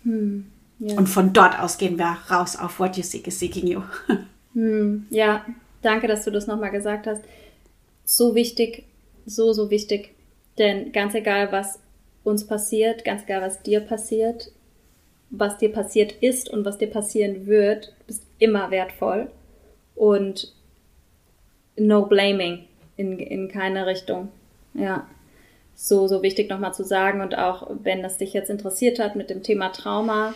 [0.03, 0.49] Hm,
[0.81, 0.99] ja.
[0.99, 3.83] Und von dort aus gehen wir raus auf What You Seek is Seeking You.
[4.59, 5.47] Hm, ja,
[5.83, 7.23] danke, dass du das nochmal gesagt hast.
[8.05, 8.87] So wichtig,
[9.25, 10.17] so, so wichtig.
[10.59, 11.79] Denn ganz egal, was
[12.25, 14.51] uns passiert, ganz egal, was dir passiert,
[15.31, 19.31] was dir passiert ist und was dir passieren wird, bist immer wertvoll.
[19.95, 20.53] Und
[21.77, 22.65] no blaming
[22.97, 24.31] in, in keine Richtung.
[24.75, 25.07] Ja.
[25.77, 27.21] So, so wichtig nochmal zu sagen.
[27.21, 30.35] Und auch wenn das dich jetzt interessiert hat mit dem Thema Trauma,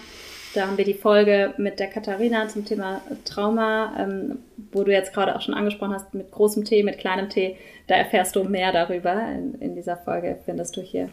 [0.54, 4.38] da haben wir die Folge mit der Katharina zum Thema Trauma, ähm,
[4.72, 7.56] wo du jetzt gerade auch schon angesprochen hast, mit großem T, mit kleinem T.
[7.86, 11.08] Da erfährst du mehr darüber in, in dieser Folge, findest du hier.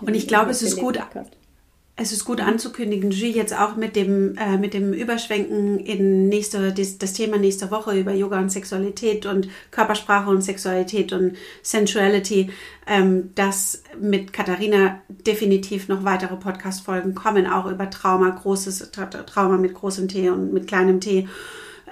[0.00, 1.36] Und ich glaube, es ist gut, Podcast.
[1.96, 6.72] Es ist gut anzukündigen, G jetzt auch mit dem, äh, mit dem Überschwenken in nächste,
[6.72, 12.48] das, das Thema nächste Woche über Yoga und Sexualität und Körpersprache und Sexualität und Sensuality,
[12.86, 19.74] ähm, dass mit Katharina definitiv noch weitere Podcast-Folgen kommen, auch über Trauma, großes Trauma mit
[19.74, 21.28] großem T und mit kleinem T,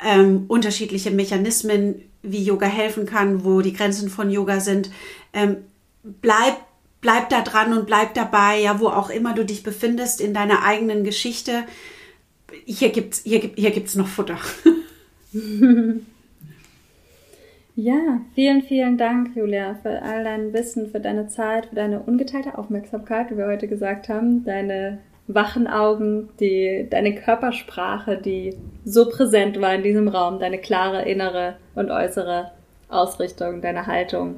[0.02, 4.90] ähm, unterschiedliche Mechanismen, wie Yoga helfen kann, wo die Grenzen von Yoga sind.
[5.32, 5.58] Ähm,
[6.02, 6.62] bleibt
[7.00, 10.64] bleib da dran und bleib dabei, ja, wo auch immer du dich befindest in deiner
[10.64, 11.64] eigenen Geschichte.
[12.64, 14.38] Hier gibt's, hier, hier gibt's noch Futter.
[17.76, 22.58] ja, vielen, vielen Dank, Julia, für all dein Wissen, für deine Zeit, für deine ungeteilte
[22.58, 24.98] Aufmerksamkeit, wie wir heute gesagt haben, deine
[25.28, 31.56] wachen Augen, die, deine Körpersprache, die so präsent war in diesem Raum, deine klare innere
[31.74, 32.52] und äußere
[32.88, 34.36] Ausrichtung, deine Haltung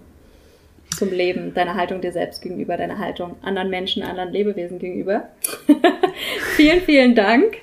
[0.96, 5.28] zum Leben, deine Haltung dir selbst gegenüber, deine Haltung anderen Menschen, anderen Lebewesen gegenüber.
[6.56, 7.58] vielen, vielen Dank.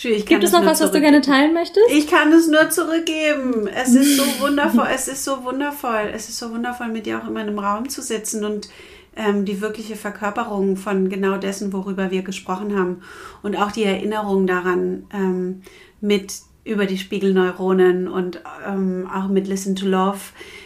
[0.00, 1.90] Gibt es noch was, was du gerne teilen möchtest?
[1.90, 3.66] Ich kann es nur zurückgeben.
[3.66, 4.86] Es ist so wundervoll.
[4.94, 6.10] es ist so wundervoll.
[6.14, 8.68] Es ist so wundervoll, mit dir auch in meinem Raum zu sitzen und
[9.16, 13.02] ähm, die wirkliche Verkörperung von genau dessen, worüber wir gesprochen haben.
[13.42, 15.62] Und auch die Erinnerung daran, ähm,
[16.00, 16.32] mit
[16.68, 20.18] über die Spiegelneuronen und ähm, auch mit Listen to Love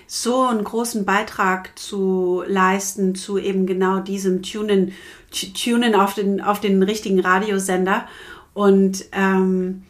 [0.08, 4.92] so einen großen Beitrag zu leisten zu eben genau diesem Tunen,
[5.30, 8.08] Tunen auf den, auf den richtigen Radiosender
[8.52, 9.84] und ähm,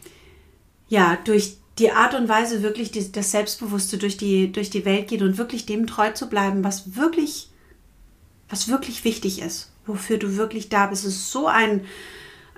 [0.88, 5.08] ja, durch die Art und Weise wirklich die, das Selbstbewusste durch die, durch die Welt
[5.08, 7.48] geht und wirklich dem treu zu bleiben, was wirklich,
[8.50, 11.04] was wirklich wichtig ist, wofür du wirklich da bist.
[11.06, 11.86] Es ist so ein,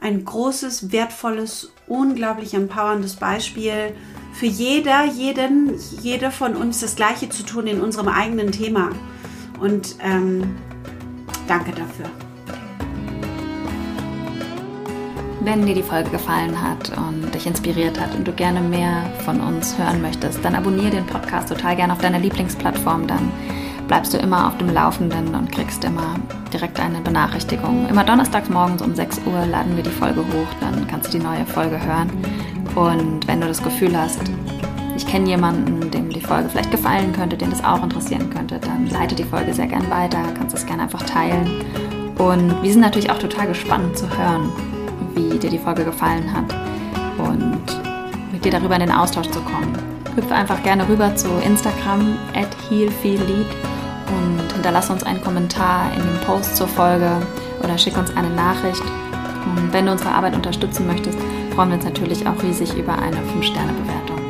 [0.05, 3.95] ein großes, wertvolles, unglaublich empowerndes Beispiel
[4.35, 8.91] für jeder, jeden, jeder von uns das Gleiche zu tun in unserem eigenen Thema.
[9.61, 10.57] Und ähm,
[11.49, 12.05] danke dafür.
[15.41, 19.41] Wenn dir die Folge gefallen hat und dich inspiriert hat und du gerne mehr von
[19.41, 23.07] uns hören möchtest, dann abonniere den Podcast total gerne auf deiner Lieblingsplattform.
[23.07, 23.33] Dann
[23.87, 26.17] bleibst du immer auf dem Laufenden und kriegst immer
[26.53, 27.89] direkt eine Benachrichtigung.
[27.89, 31.25] Immer donnerstags morgens um 6 Uhr laden wir die Folge hoch, dann kannst du die
[31.25, 32.11] neue Folge hören.
[32.75, 34.21] Und wenn du das Gefühl hast,
[34.97, 38.89] ich kenne jemanden, dem die Folge vielleicht gefallen könnte, den das auch interessieren könnte, dann
[38.89, 41.65] leite die Folge sehr gern weiter, kannst es gerne einfach teilen.
[42.19, 44.51] Und wir sind natürlich auch total gespannt zu hören,
[45.15, 46.55] wie dir die Folge gefallen hat
[47.19, 47.94] und
[48.45, 49.73] dir darüber in den Austausch zu kommen.
[50.15, 53.47] Hüpfe einfach gerne rüber zu Instagram at healfeellead
[54.09, 57.11] und hinterlasse uns einen Kommentar in dem Post zur Folge
[57.63, 58.83] oder schick uns eine Nachricht.
[59.57, 61.19] Und wenn du unsere Arbeit unterstützen möchtest,
[61.55, 64.21] freuen wir uns natürlich auch riesig über eine 5-Sterne-Bewertung.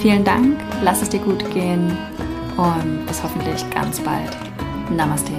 [0.00, 1.96] Vielen Dank, lass es dir gut gehen
[2.56, 4.36] und bis hoffentlich ganz bald.
[4.90, 5.32] Namaste.